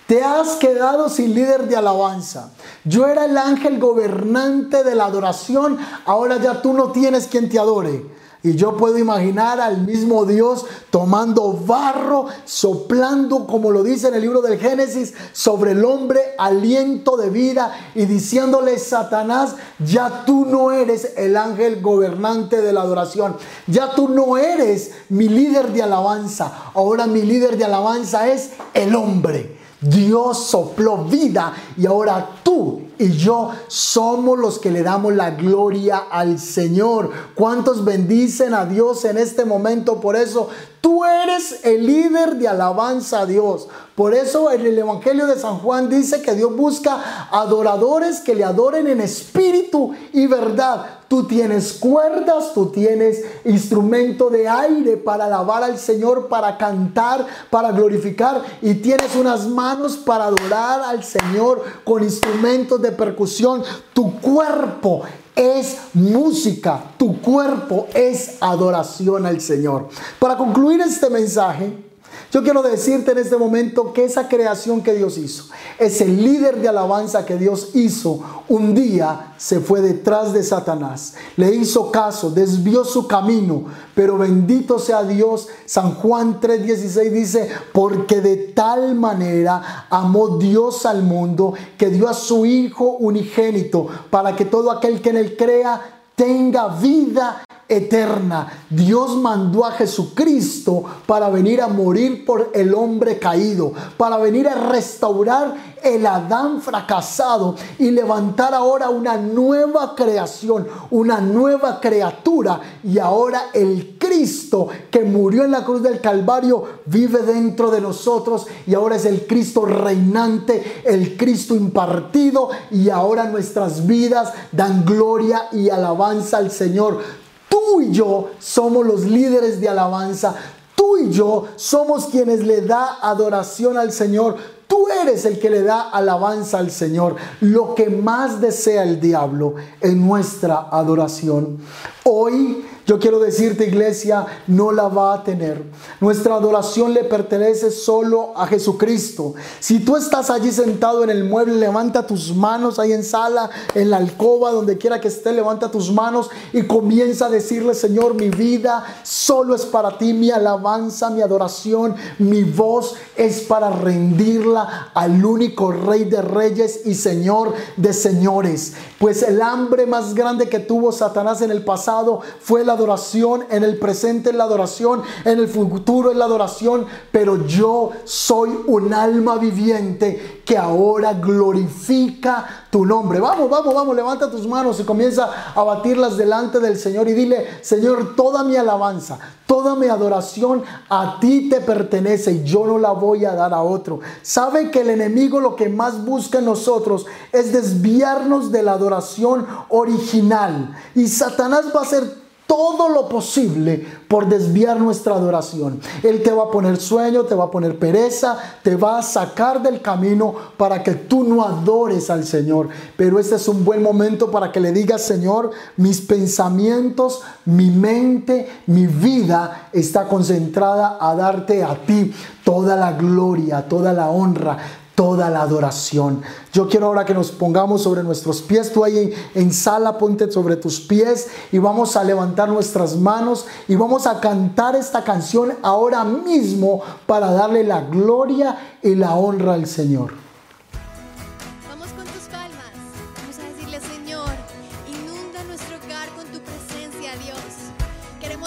te 0.06 0.22
has 0.22 0.56
quedado 0.56 1.08
sin 1.08 1.34
líder 1.34 1.68
de 1.68 1.76
alabanza. 1.76 2.50
Yo 2.84 3.06
era 3.06 3.24
el 3.24 3.38
ángel 3.38 3.78
gobernante 3.78 4.82
de 4.82 4.94
la 4.94 5.06
adoración, 5.06 5.78
ahora 6.04 6.38
ya 6.38 6.62
tú 6.62 6.72
no 6.72 6.90
tienes 6.90 7.28
quien 7.28 7.48
te 7.48 7.58
adore. 7.58 8.06
Y 8.46 8.54
yo 8.54 8.76
puedo 8.76 8.96
imaginar 8.96 9.60
al 9.60 9.84
mismo 9.84 10.24
Dios 10.24 10.66
tomando 10.90 11.52
barro, 11.52 12.26
soplando, 12.44 13.44
como 13.44 13.72
lo 13.72 13.82
dice 13.82 14.06
en 14.06 14.14
el 14.14 14.20
libro 14.20 14.40
del 14.40 14.56
Génesis, 14.56 15.14
sobre 15.32 15.72
el 15.72 15.84
hombre 15.84 16.20
aliento 16.38 17.16
de 17.16 17.28
vida 17.28 17.90
y 17.96 18.04
diciéndole, 18.04 18.78
Satanás, 18.78 19.56
ya 19.84 20.22
tú 20.24 20.46
no 20.46 20.70
eres 20.70 21.14
el 21.16 21.36
ángel 21.36 21.82
gobernante 21.82 22.62
de 22.62 22.72
la 22.72 22.82
adoración, 22.82 23.36
ya 23.66 23.96
tú 23.96 24.10
no 24.10 24.38
eres 24.38 24.92
mi 25.08 25.28
líder 25.28 25.72
de 25.72 25.82
alabanza, 25.82 26.70
ahora 26.72 27.08
mi 27.08 27.22
líder 27.22 27.58
de 27.58 27.64
alabanza 27.64 28.28
es 28.28 28.50
el 28.74 28.94
hombre. 28.94 29.56
Dios 29.80 30.46
sopló 30.46 30.98
vida 30.98 31.52
y 31.76 31.84
ahora 31.86 32.30
tú 32.44 32.85
y 32.98 33.12
yo 33.12 33.50
somos 33.68 34.38
los 34.38 34.58
que 34.58 34.70
le 34.70 34.82
damos 34.82 35.14
la 35.14 35.30
gloria 35.30 36.04
al 36.10 36.38
Señor. 36.38 37.10
¿Cuántos 37.34 37.84
bendicen 37.84 38.54
a 38.54 38.64
Dios 38.64 39.04
en 39.04 39.18
este 39.18 39.44
momento? 39.44 40.00
Por 40.00 40.16
eso 40.16 40.48
tú 40.80 41.04
eres 41.04 41.64
el 41.64 41.86
líder 41.86 42.36
de 42.36 42.48
alabanza 42.48 43.20
a 43.20 43.26
Dios. 43.26 43.68
Por 43.96 44.14
eso 44.14 44.52
en 44.52 44.60
el 44.60 44.78
Evangelio 44.78 45.26
de 45.26 45.38
San 45.38 45.58
Juan 45.58 45.88
dice 45.88 46.20
que 46.20 46.34
Dios 46.34 46.54
busca 46.54 47.28
adoradores 47.30 48.20
que 48.20 48.34
le 48.34 48.44
adoren 48.44 48.86
en 48.86 49.00
espíritu 49.00 49.92
y 50.12 50.26
verdad. 50.26 51.00
Tú 51.08 51.24
tienes 51.24 51.72
cuerdas, 51.74 52.52
tú 52.52 52.66
tienes 52.66 53.24
instrumento 53.44 54.28
de 54.28 54.48
aire 54.48 54.96
para 54.96 55.26
alabar 55.26 55.62
al 55.62 55.78
Señor, 55.78 56.28
para 56.28 56.58
cantar, 56.58 57.24
para 57.48 57.70
glorificar 57.70 58.42
y 58.60 58.74
tienes 58.74 59.14
unas 59.14 59.46
manos 59.46 59.96
para 59.96 60.24
adorar 60.24 60.82
al 60.82 61.04
Señor 61.04 61.64
con 61.84 62.02
instrumentos 62.02 62.82
de 62.82 62.85
percusión. 62.92 63.62
Tu 63.92 64.20
cuerpo 64.20 65.02
es 65.34 65.76
música, 65.94 66.82
tu 66.96 67.20
cuerpo 67.20 67.88
es 67.94 68.38
adoración 68.40 69.26
al 69.26 69.40
Señor. 69.40 69.88
Para 70.18 70.36
concluir 70.36 70.80
este 70.80 71.10
mensaje, 71.10 71.85
yo 72.32 72.42
quiero 72.42 72.62
decirte 72.62 73.12
en 73.12 73.18
este 73.18 73.36
momento 73.36 73.92
que 73.92 74.04
esa 74.04 74.28
creación 74.28 74.82
que 74.82 74.94
Dios 74.94 75.16
hizo, 75.16 75.44
ese 75.78 76.06
líder 76.06 76.60
de 76.60 76.68
alabanza 76.68 77.24
que 77.24 77.36
Dios 77.36 77.70
hizo, 77.74 78.20
un 78.48 78.74
día 78.74 79.34
se 79.36 79.60
fue 79.60 79.80
detrás 79.80 80.32
de 80.32 80.42
Satanás, 80.42 81.14
le 81.36 81.54
hizo 81.54 81.90
caso, 81.90 82.30
desvió 82.30 82.84
su 82.84 83.06
camino, 83.06 83.64
pero 83.94 84.18
bendito 84.18 84.78
sea 84.78 85.02
Dios. 85.04 85.48
San 85.66 85.94
Juan 85.94 86.40
3:16 86.40 87.10
dice, 87.10 87.48
porque 87.72 88.20
de 88.20 88.36
tal 88.36 88.94
manera 88.94 89.86
amó 89.90 90.38
Dios 90.38 90.84
al 90.84 91.02
mundo 91.02 91.54
que 91.78 91.88
dio 91.88 92.08
a 92.08 92.14
su 92.14 92.44
Hijo 92.46 92.96
unigénito 92.98 93.86
para 94.10 94.34
que 94.34 94.44
todo 94.44 94.70
aquel 94.70 95.00
que 95.00 95.10
en 95.10 95.16
él 95.16 95.36
crea 95.36 96.02
tenga 96.14 96.68
vida 96.68 97.44
eterna. 97.68 98.64
Dios 98.70 99.16
mandó 99.16 99.64
a 99.64 99.72
Jesucristo 99.72 100.84
para 101.06 101.28
venir 101.28 101.60
a 101.60 101.68
morir 101.68 102.24
por 102.24 102.50
el 102.54 102.74
hombre 102.74 103.18
caído, 103.18 103.72
para 103.96 104.16
venir 104.18 104.48
a 104.48 104.54
restaurar 104.54 105.76
el 105.82 106.06
Adán 106.06 106.60
fracasado 106.60 107.54
y 107.78 107.90
levantar 107.90 108.54
ahora 108.54 108.90
una 108.90 109.16
nueva 109.16 109.94
creación, 109.94 110.66
una 110.90 111.20
nueva 111.20 111.80
criatura. 111.80 112.60
Y 112.82 112.98
ahora 112.98 113.50
el 113.52 113.96
Cristo 113.98 114.68
que 114.90 115.04
murió 115.04 115.44
en 115.44 115.52
la 115.52 115.64
cruz 115.64 115.82
del 115.82 116.00
Calvario 116.00 116.64
vive 116.86 117.20
dentro 117.20 117.70
de 117.70 117.80
nosotros 117.80 118.46
y 118.66 118.74
ahora 118.74 118.96
es 118.96 119.04
el 119.04 119.26
Cristo 119.26 119.64
reinante, 119.64 120.82
el 120.84 121.16
Cristo 121.16 121.54
impartido 121.54 122.50
y 122.70 122.90
ahora 122.90 123.24
nuestras 123.24 123.86
vidas 123.86 124.32
dan 124.52 124.84
gloria 124.84 125.48
y 125.52 125.70
alabanza 125.70 126.38
al 126.38 126.50
Señor. 126.50 127.25
Tú 127.48 127.80
y 127.80 127.92
yo 127.92 128.30
somos 128.38 128.86
los 128.86 129.04
líderes 129.04 129.60
de 129.60 129.68
alabanza. 129.68 130.34
Tú 130.74 130.98
y 130.98 131.10
yo 131.10 131.46
somos 131.56 132.06
quienes 132.06 132.46
le 132.46 132.62
da 132.62 132.98
adoración 133.00 133.76
al 133.76 133.92
Señor. 133.92 134.36
Tú 134.66 134.88
eres 134.88 135.24
el 135.24 135.38
que 135.38 135.50
le 135.50 135.62
da 135.62 135.90
alabanza 135.90 136.58
al 136.58 136.70
Señor. 136.70 137.16
Lo 137.40 137.74
que 137.74 137.88
más 137.88 138.40
desea 138.40 138.82
el 138.82 139.00
diablo 139.00 139.54
en 139.80 140.06
nuestra 140.06 140.68
adoración. 140.70 141.58
Hoy 142.04 142.64
yo 142.86 143.00
quiero 143.00 143.18
decirte, 143.18 143.66
iglesia, 143.66 144.24
no 144.46 144.70
la 144.70 144.86
va 144.86 145.14
a 145.14 145.24
tener. 145.24 145.60
Nuestra 146.00 146.36
adoración 146.36 146.94
le 146.94 147.02
pertenece 147.02 147.72
solo 147.72 148.32
a 148.36 148.46
Jesucristo. 148.46 149.34
Si 149.58 149.80
tú 149.80 149.96
estás 149.96 150.30
allí 150.30 150.52
sentado 150.52 151.02
en 151.02 151.10
el 151.10 151.24
mueble, 151.24 151.56
levanta 151.56 152.06
tus 152.06 152.32
manos 152.32 152.78
ahí 152.78 152.92
en 152.92 153.02
sala, 153.02 153.50
en 153.74 153.90
la 153.90 153.96
alcoba, 153.96 154.52
donde 154.52 154.78
quiera 154.78 155.00
que 155.00 155.08
esté, 155.08 155.32
levanta 155.32 155.68
tus 155.68 155.90
manos 155.90 156.30
y 156.52 156.62
comienza 156.62 157.26
a 157.26 157.30
decirle, 157.30 157.74
Señor, 157.74 158.14
mi 158.14 158.28
vida 158.28 158.84
solo 159.02 159.56
es 159.56 159.66
para 159.66 159.98
ti, 159.98 160.12
mi 160.12 160.30
alabanza, 160.30 161.10
mi 161.10 161.22
adoración, 161.22 161.96
mi 162.20 162.44
voz 162.44 162.94
es 163.16 163.40
para 163.40 163.68
rendirla 163.70 164.92
al 164.94 165.24
único 165.24 165.72
Rey 165.72 166.04
de 166.04 166.22
Reyes 166.22 166.82
y 166.84 166.94
Señor 166.94 167.52
de 167.76 167.92
Señores. 167.92 168.74
Pues 169.00 169.24
el 169.24 169.42
hambre 169.42 169.86
más 169.86 170.14
grande 170.14 170.48
que 170.48 170.60
tuvo 170.60 170.92
Satanás 170.92 171.42
en 171.42 171.50
el 171.50 171.64
pasado 171.64 172.20
fue 172.40 172.64
la 172.64 172.75
adoración, 172.76 173.44
en 173.50 173.64
el 173.64 173.78
presente 173.78 174.30
es 174.30 174.36
la 174.36 174.44
adoración, 174.44 175.02
en 175.24 175.38
el 175.38 175.48
futuro 175.48 176.10
es 176.10 176.16
la 176.16 176.26
adoración, 176.26 176.86
pero 177.10 177.46
yo 177.46 177.90
soy 178.04 178.50
un 178.66 178.94
alma 178.94 179.36
viviente 179.36 180.42
que 180.44 180.56
ahora 180.56 181.14
glorifica 181.14 182.66
tu 182.70 182.86
nombre. 182.86 183.18
Vamos, 183.18 183.50
vamos, 183.50 183.74
vamos, 183.74 183.96
levanta 183.96 184.30
tus 184.30 184.46
manos 184.46 184.78
y 184.78 184.84
comienza 184.84 185.52
a 185.54 185.62
batirlas 185.64 186.16
delante 186.16 186.60
del 186.60 186.78
Señor 186.78 187.08
y 187.08 187.14
dile, 187.14 187.46
Señor, 187.62 188.14
toda 188.14 188.44
mi 188.44 188.56
alabanza, 188.56 189.18
toda 189.46 189.74
mi 189.74 189.86
adoración 189.86 190.62
a 190.88 191.18
ti 191.20 191.48
te 191.48 191.60
pertenece 191.60 192.32
y 192.32 192.44
yo 192.44 192.66
no 192.66 192.78
la 192.78 192.92
voy 192.92 193.24
a 193.24 193.34
dar 193.34 193.52
a 193.54 193.62
otro. 193.62 194.00
Sabe 194.22 194.70
que 194.70 194.82
el 194.82 194.90
enemigo 194.90 195.40
lo 195.40 195.56
que 195.56 195.68
más 195.68 196.04
busca 196.04 196.38
en 196.38 196.44
nosotros 196.44 197.06
es 197.32 197.52
desviarnos 197.52 198.52
de 198.52 198.62
la 198.62 198.72
adoración 198.72 199.46
original 199.68 200.76
y 200.94 201.08
Satanás 201.08 201.66
va 201.74 201.82
a 201.82 201.86
ser 201.86 202.25
todo 202.46 202.88
lo 202.88 203.08
posible 203.08 203.84
por 204.08 204.28
desviar 204.28 204.80
nuestra 204.80 205.14
adoración. 205.14 205.80
Él 206.02 206.22
te 206.22 206.30
va 206.30 206.44
a 206.44 206.50
poner 206.50 206.76
sueño, 206.76 207.24
te 207.24 207.34
va 207.34 207.44
a 207.44 207.50
poner 207.50 207.78
pereza, 207.78 208.38
te 208.62 208.76
va 208.76 208.98
a 208.98 209.02
sacar 209.02 209.62
del 209.62 209.80
camino 209.80 210.34
para 210.56 210.82
que 210.82 210.92
tú 210.92 211.24
no 211.24 211.44
adores 211.44 212.08
al 212.08 212.24
Señor. 212.24 212.68
Pero 212.96 213.18
este 213.18 213.36
es 213.36 213.48
un 213.48 213.64
buen 213.64 213.82
momento 213.82 214.30
para 214.30 214.52
que 214.52 214.60
le 214.60 214.72
digas, 214.72 215.02
Señor, 215.02 215.50
mis 215.76 216.00
pensamientos, 216.00 217.22
mi 217.44 217.70
mente, 217.70 218.48
mi 218.66 218.86
vida 218.86 219.68
está 219.72 220.06
concentrada 220.06 220.98
a 221.00 221.14
darte 221.14 221.64
a 221.64 221.74
ti 221.74 222.12
toda 222.44 222.76
la 222.76 222.92
gloria, 222.92 223.66
toda 223.68 223.92
la 223.92 224.08
honra, 224.08 224.56
toda 224.96 225.30
la 225.30 225.42
adoración. 225.42 226.22
Yo 226.52 226.68
quiero 226.68 226.86
ahora 226.86 227.04
que 227.04 227.14
nos 227.14 227.30
pongamos 227.30 227.82
sobre 227.82 228.02
nuestros 228.02 228.42
pies. 228.42 228.72
Tú 228.72 228.82
ahí 228.82 229.12
en, 229.34 229.52
sala 229.52 229.98
ponte 229.98 230.32
sobre 230.32 230.56
tus 230.56 230.80
pies 230.80 231.28
y 231.52 231.58
vamos 231.58 231.96
a 231.96 232.02
levantar 232.02 232.48
nuestras 232.48 232.96
manos 232.96 233.46
y 233.68 233.76
vamos 233.76 234.06
a 234.08 234.20
cantar 234.20 234.74
esta 234.74 235.04
canción 235.04 235.52
ahora 235.62 236.02
mismo 236.02 236.82
para 237.06 237.30
darle 237.30 237.62
la 237.62 237.82
gloria 237.82 238.78
y 238.82 238.96
la 238.96 239.14
honra 239.14 239.54
al 239.54 239.66
Señor. 239.66 240.26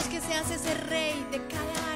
presencia 0.10 1.89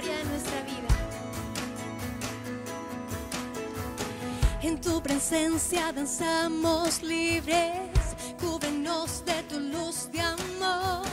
danzamos 5.94 7.02
libres, 7.02 8.16
cúbrenos 8.40 9.24
de 9.26 9.44
tu 9.44 9.60
luz 9.60 10.10
de 10.12 10.22
amor, 10.22 11.06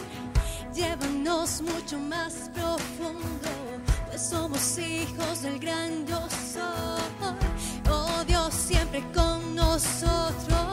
llévanos 0.75 1.61
mucho 1.63 1.99
más 1.99 2.51
profundo, 2.55 3.51
pues 4.09 4.23
somos 4.31 4.79
hijos 4.79 5.43
del 5.43 5.59
gran 5.59 6.07
yo 6.07 6.21
soy. 6.53 7.37
Oh 7.91 8.25
Dios, 8.27 8.55
siempre 8.55 9.03
con 9.15 9.55
nosotros, 9.55 10.70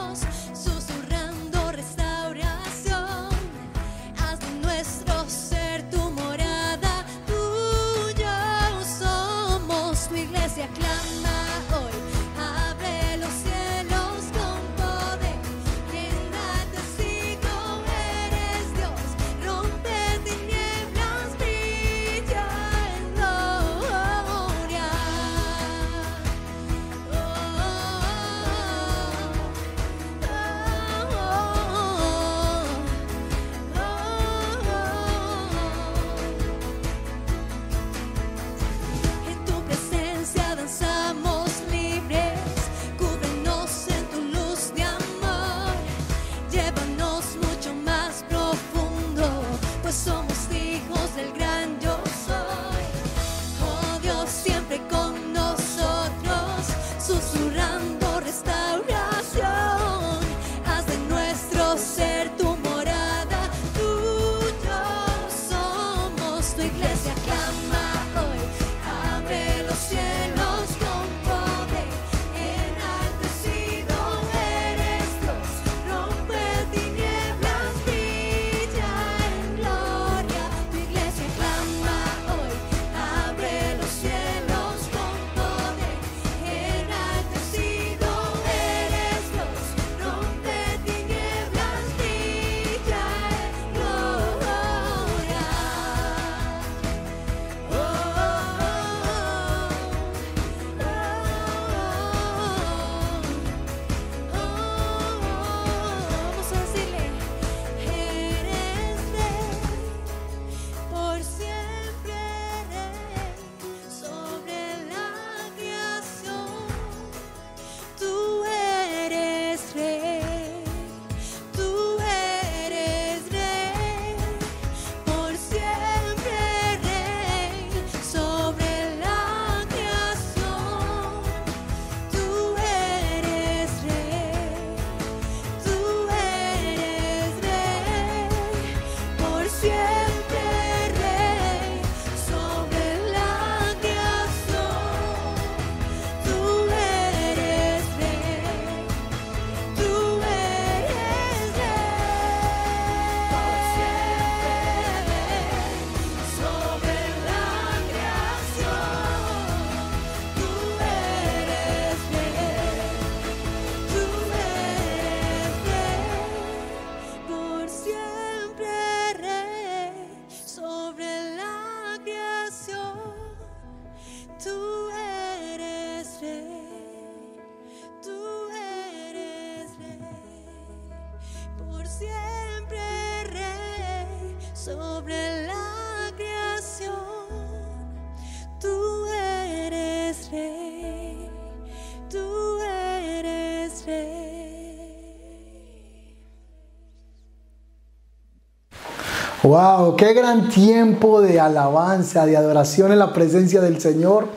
Wow, 199.48 199.96
qué 199.96 200.12
gran 200.12 200.50
tiempo 200.50 201.22
de 201.22 201.40
alabanza, 201.40 202.26
de 202.26 202.36
adoración 202.36 202.92
en 202.92 202.98
la 202.98 203.14
presencia 203.14 203.62
del 203.62 203.80
Señor. 203.80 204.28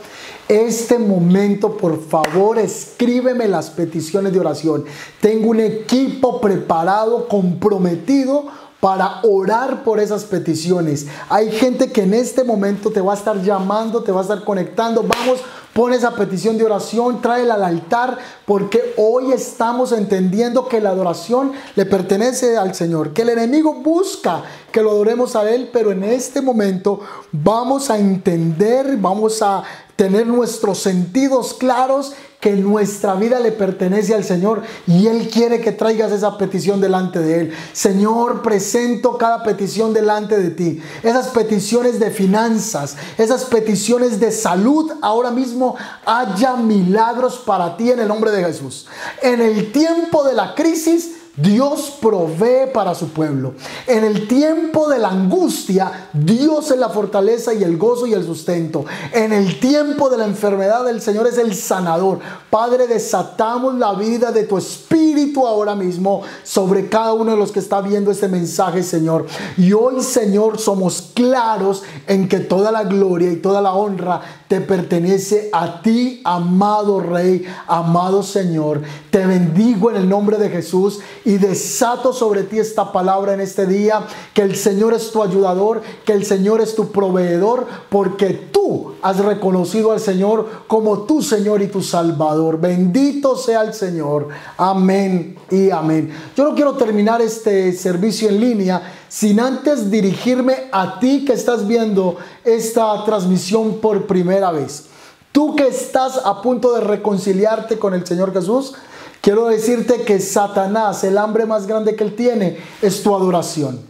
Este 0.48 0.98
momento, 1.00 1.76
por 1.76 2.02
favor, 2.02 2.58
escríbeme 2.58 3.50
las 3.50 3.72
peticiones 3.72 4.32
de 4.32 4.40
oración. 4.40 4.86
Tengo 5.20 5.50
un 5.50 5.60
equipo 5.60 6.40
preparado, 6.40 7.28
comprometido 7.28 8.46
para 8.80 9.20
orar 9.24 9.84
por 9.84 10.00
esas 10.00 10.24
peticiones. 10.24 11.08
Hay 11.28 11.52
gente 11.52 11.92
que 11.92 12.04
en 12.04 12.14
este 12.14 12.46
momento 12.46 12.90
te 12.90 13.02
va 13.02 13.12
a 13.12 13.18
estar 13.18 13.42
llamando, 13.42 14.04
te 14.04 14.14
va 14.14 14.22
a 14.22 14.24
estar 14.24 14.46
conectando. 14.46 15.04
Vamos, 15.04 15.42
pon 15.74 15.94
esa 15.94 16.16
petición 16.16 16.58
de 16.58 16.66
oración, 16.66 17.22
tráela 17.22 17.56
al 17.56 17.64
altar, 17.64 18.18
porque 18.46 18.94
hoy 18.98 19.32
estamos 19.32 19.92
entendiendo 19.92 20.68
que 20.68 20.82
la 20.82 20.90
adoración 20.90 21.54
le 21.76 21.86
pertenece 21.86 22.58
al 22.58 22.76
Señor, 22.76 23.14
que 23.14 23.22
el 23.22 23.30
enemigo 23.30 23.76
busca 23.76 24.44
que 24.72 24.82
lo 24.82 24.92
adoremos 24.92 25.36
a 25.36 25.50
Él, 25.50 25.70
pero 25.72 25.92
en 25.92 26.04
este 26.04 26.42
momento 26.42 27.00
vamos 27.32 27.90
a 27.90 27.98
entender, 27.98 28.98
vamos 28.98 29.42
a 29.42 29.64
tener 29.96 30.28
nuestros 30.28 30.80
sentidos 30.80 31.54
claros 31.54 32.14
que 32.42 32.54
nuestra 32.54 33.14
vida 33.14 33.40
le 33.40 33.52
pertenece 33.52 34.16
al 34.16 34.24
Señor 34.24 34.64
y 34.88 35.06
Él 35.06 35.30
quiere 35.30 35.62
que 35.62 35.72
traigas 35.72 36.12
esa 36.12 36.40
petición 36.40 36.82
delante 36.82 37.20
de 37.20 37.40
Él. 37.40 37.54
Señor, 37.72 38.42
presento 38.42 39.18
cada 39.18 39.44
petición 39.44 39.94
delante 39.94 40.40
de 40.40 40.50
ti. 40.50 40.82
Esas 41.04 41.28
peticiones 41.28 42.00
de 42.00 42.10
finanzas, 42.10 42.98
esas 43.20 43.46
peticiones 43.46 44.20
de 44.20 44.32
salud, 44.32 44.92
ahora 45.04 45.30
mismo 45.30 45.76
haya 46.04 46.56
milagros 46.56 47.38
para 47.46 47.78
ti 47.78 47.92
en 47.92 48.00
el 48.00 48.08
nombre 48.08 48.32
de 48.32 48.44
Jesús. 48.44 48.88
En 49.22 49.40
el 49.40 49.72
tiempo 49.72 50.24
de 50.24 50.34
la 50.34 50.56
crisis, 50.56 51.21
Dios 51.42 51.98
provee 52.02 52.72
para 52.74 52.94
su 52.94 53.10
pueblo. 53.10 53.54
En 53.88 54.04
el 54.04 54.28
tiempo 54.28 54.90
de 54.90 55.00
la 55.00 55.10
angustia, 55.10 56.10
Dios 56.14 56.72
es 56.72 56.78
la 56.78 56.90
fortaleza 56.90 57.54
y 57.54 57.64
el 57.64 57.78
gozo 57.78 58.06
y 58.06 58.14
el 58.14 58.24
sustento. 58.24 58.86
En 59.12 59.34
el 59.34 59.60
tiempo 59.60 60.10
de 60.10 60.18
la 60.18 60.26
enfermedad, 60.26 60.88
el 60.90 61.02
Señor 61.02 61.28
es 61.28 61.38
el 61.38 61.56
sanador. 61.56 62.20
Padre, 62.50 62.88
desatamos 62.88 63.76
la 63.76 63.94
vida 63.94 64.32
de 64.32 64.44
tu 64.44 64.58
espíritu 64.58 65.48
ahora 65.48 65.76
mismo 65.76 66.22
sobre 66.44 66.90
cada 66.90 67.14
uno 67.14 67.32
de 67.32 67.38
los 67.38 67.52
que 67.52 67.60
está 67.60 67.82
viendo 67.82 68.12
este 68.12 68.28
mensaje, 68.28 68.84
Señor. 68.84 69.26
Y 69.58 69.74
hoy, 69.74 70.02
Señor, 70.02 70.60
somos 70.60 71.12
claros 71.14 71.84
en 72.08 72.28
que 72.28 72.40
toda 72.40 72.72
la 72.72 72.84
gloria 72.84 73.32
y 73.32 73.38
toda 73.38 73.62
la 73.62 73.74
honra 73.74 74.22
te 74.52 74.60
pertenece 74.60 75.50
a 75.54 75.82
ti, 75.82 76.20
amado 76.26 77.00
Rey, 77.00 77.46
amado 77.68 78.22
Señor. 78.22 78.82
Te 79.10 79.26
bendigo 79.26 79.90
en 79.90 79.96
el 79.96 80.10
nombre 80.10 80.38
de 80.38 80.50
Jesús 80.50 81.00
y 81.24 81.38
desato 81.38 82.12
sobre 82.12 82.44
ti 82.44 82.60
esta 82.60 82.92
palabra 82.92 83.34
en 83.34 83.40
este 83.40 83.66
día, 83.66 84.06
que 84.34 84.42
el 84.42 84.58
Señor 84.58 84.94
es 84.94 85.10
tu 85.14 85.24
ayudador, 85.24 85.82
que 86.04 86.12
el 86.12 86.26
Señor 86.26 86.60
es 86.60 86.76
tu 86.76 86.92
proveedor, 86.92 87.66
porque 87.88 88.50
tú 88.52 88.96
has 89.02 89.20
reconocido 89.20 89.94
al 89.94 90.02
Señor 90.02 90.66
como 90.68 91.04
tu 91.04 91.22
Señor 91.22 91.62
y 91.62 91.68
tu 91.68 91.82
Salvador. 91.82 92.60
Bendito 92.60 93.38
sea 93.38 93.62
el 93.62 93.74
Señor. 93.74 94.28
Amén 94.58 95.38
y 95.50 95.70
amén. 95.70 96.12
Yo 96.36 96.44
no 96.44 96.56
quiero 96.56 96.74
terminar 96.74 97.22
este 97.22 97.72
servicio 97.72 98.28
en 98.28 98.42
línea 98.42 98.82
sin 99.12 99.42
antes 99.42 99.92
dirigirme 99.92 100.70
a 100.72 100.98
ti 101.02 101.26
que 101.26 101.34
estás 101.34 101.68
viendo 101.68 102.16
esta 102.46 103.04
transmisión 103.04 103.82
por 103.82 104.08
primera 104.08 104.52
vez. 104.52 104.86
Tú 105.34 105.54
que 105.54 105.68
estás 105.68 106.22
a 106.24 106.42
punto 106.42 106.74
de 106.74 106.80
reconciliarte 106.80 107.78
con 107.78 107.94
el 107.94 108.08
Señor 108.08 108.32
Jesús, 108.32 108.74
quiero 109.20 109.48
decirte 109.48 110.04
que 110.04 110.22
Satanás, 110.22 111.04
el 111.04 111.18
hambre 111.18 111.46
más 111.46 111.68
grande 111.68 111.98
que 111.98 112.06
él 112.06 112.16
tiene, 112.16 112.58
es 112.82 113.04
tu 113.04 113.14
adoración. 113.14 113.82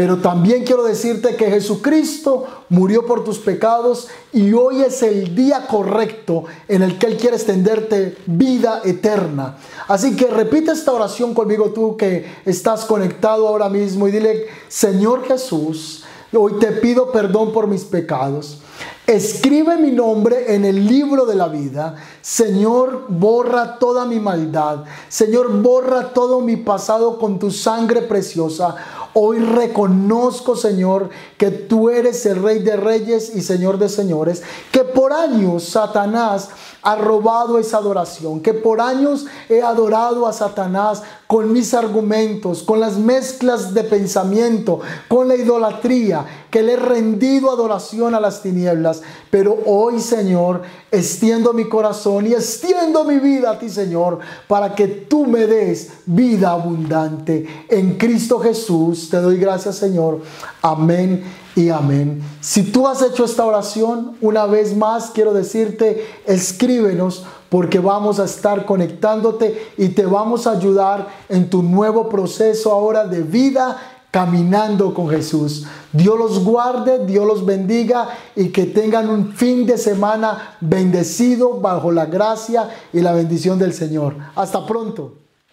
Pero 0.00 0.16
también 0.16 0.64
quiero 0.64 0.82
decirte 0.82 1.36
que 1.36 1.50
Jesucristo 1.50 2.46
murió 2.70 3.04
por 3.04 3.22
tus 3.22 3.38
pecados 3.38 4.08
y 4.32 4.50
hoy 4.54 4.80
es 4.80 5.02
el 5.02 5.34
día 5.34 5.66
correcto 5.66 6.44
en 6.68 6.80
el 6.80 6.98
que 6.98 7.04
Él 7.04 7.18
quiere 7.18 7.36
extenderte 7.36 8.16
vida 8.24 8.80
eterna. 8.82 9.58
Así 9.88 10.16
que 10.16 10.28
repite 10.28 10.72
esta 10.72 10.94
oración 10.94 11.34
conmigo 11.34 11.72
tú 11.72 11.98
que 11.98 12.24
estás 12.46 12.86
conectado 12.86 13.46
ahora 13.46 13.68
mismo 13.68 14.08
y 14.08 14.12
dile, 14.12 14.46
Señor 14.68 15.26
Jesús, 15.26 16.04
hoy 16.32 16.54
te 16.58 16.68
pido 16.68 17.12
perdón 17.12 17.52
por 17.52 17.66
mis 17.66 17.84
pecados. 17.84 18.62
Escribe 19.06 19.76
mi 19.76 19.90
nombre 19.90 20.54
en 20.54 20.64
el 20.64 20.86
libro 20.86 21.26
de 21.26 21.34
la 21.34 21.48
vida. 21.48 21.96
Señor, 22.22 23.06
borra 23.08 23.76
toda 23.78 24.04
mi 24.06 24.20
maldad. 24.20 24.84
Señor, 25.08 25.60
borra 25.60 26.12
todo 26.12 26.40
mi 26.40 26.56
pasado 26.56 27.18
con 27.18 27.40
tu 27.40 27.50
sangre 27.50 28.02
preciosa. 28.02 28.76
Hoy 29.12 29.38
reconozco, 29.38 30.54
Señor, 30.54 31.10
que 31.36 31.50
tú 31.50 31.90
eres 31.90 32.24
el 32.26 32.42
Rey 32.42 32.60
de 32.60 32.76
Reyes 32.76 33.34
y 33.34 33.42
Señor 33.42 33.78
de 33.78 33.88
Señores, 33.88 34.42
que 34.70 34.84
por 34.84 35.12
años 35.12 35.64
Satanás 35.64 36.50
ha 36.82 36.96
robado 36.96 37.58
esa 37.58 37.78
adoración, 37.78 38.40
que 38.40 38.54
por 38.54 38.80
años 38.80 39.26
he 39.48 39.62
adorado 39.62 40.26
a 40.26 40.32
Satanás 40.32 41.02
con 41.26 41.52
mis 41.52 41.74
argumentos, 41.74 42.62
con 42.62 42.80
las 42.80 42.96
mezclas 42.96 43.74
de 43.74 43.84
pensamiento, 43.84 44.80
con 45.08 45.28
la 45.28 45.36
idolatría, 45.36 46.46
que 46.50 46.62
le 46.62 46.72
he 46.72 46.76
rendido 46.76 47.50
adoración 47.50 48.14
a 48.14 48.20
las 48.20 48.42
tinieblas. 48.42 49.02
Pero 49.30 49.58
hoy, 49.66 50.00
Señor, 50.00 50.62
extiendo 50.90 51.52
mi 51.52 51.68
corazón 51.68 52.26
y 52.26 52.32
extiendo 52.32 53.04
mi 53.04 53.18
vida 53.18 53.52
a 53.52 53.58
ti, 53.58 53.68
Señor, 53.68 54.18
para 54.48 54.74
que 54.74 54.88
tú 54.88 55.26
me 55.26 55.46
des 55.46 55.90
vida 56.06 56.50
abundante. 56.50 57.66
En 57.68 57.96
Cristo 57.96 58.40
Jesús 58.40 59.08
te 59.10 59.18
doy 59.18 59.38
gracias, 59.38 59.76
Señor. 59.76 60.20
Amén 60.62 61.22
y 61.56 61.68
amén. 61.70 62.22
Si 62.40 62.62
tú 62.62 62.86
has 62.86 63.02
hecho 63.02 63.24
esta 63.24 63.44
oración, 63.44 64.16
una 64.20 64.46
vez 64.46 64.76
más 64.76 65.10
quiero 65.10 65.32
decirte, 65.32 66.06
escríbenos 66.26 67.24
porque 67.48 67.80
vamos 67.80 68.20
a 68.20 68.24
estar 68.24 68.64
conectándote 68.64 69.70
y 69.76 69.88
te 69.88 70.06
vamos 70.06 70.46
a 70.46 70.52
ayudar 70.52 71.08
en 71.28 71.50
tu 71.50 71.62
nuevo 71.62 72.08
proceso 72.08 72.70
ahora 72.70 73.06
de 73.06 73.22
vida 73.22 73.78
caminando 74.10 74.92
con 74.94 75.08
Jesús. 75.08 75.66
Dios 75.92 76.18
los 76.18 76.44
guarde, 76.44 77.04
Dios 77.06 77.26
los 77.26 77.44
bendiga 77.44 78.08
y 78.34 78.48
que 78.48 78.66
tengan 78.66 79.08
un 79.08 79.32
fin 79.32 79.66
de 79.66 79.78
semana 79.78 80.56
bendecido 80.60 81.60
bajo 81.60 81.92
la 81.92 82.06
gracia 82.06 82.70
y 82.92 83.00
la 83.00 83.12
bendición 83.12 83.58
del 83.58 83.72
Señor. 83.72 84.16
Hasta 84.34 84.66
pronto. 84.66 85.19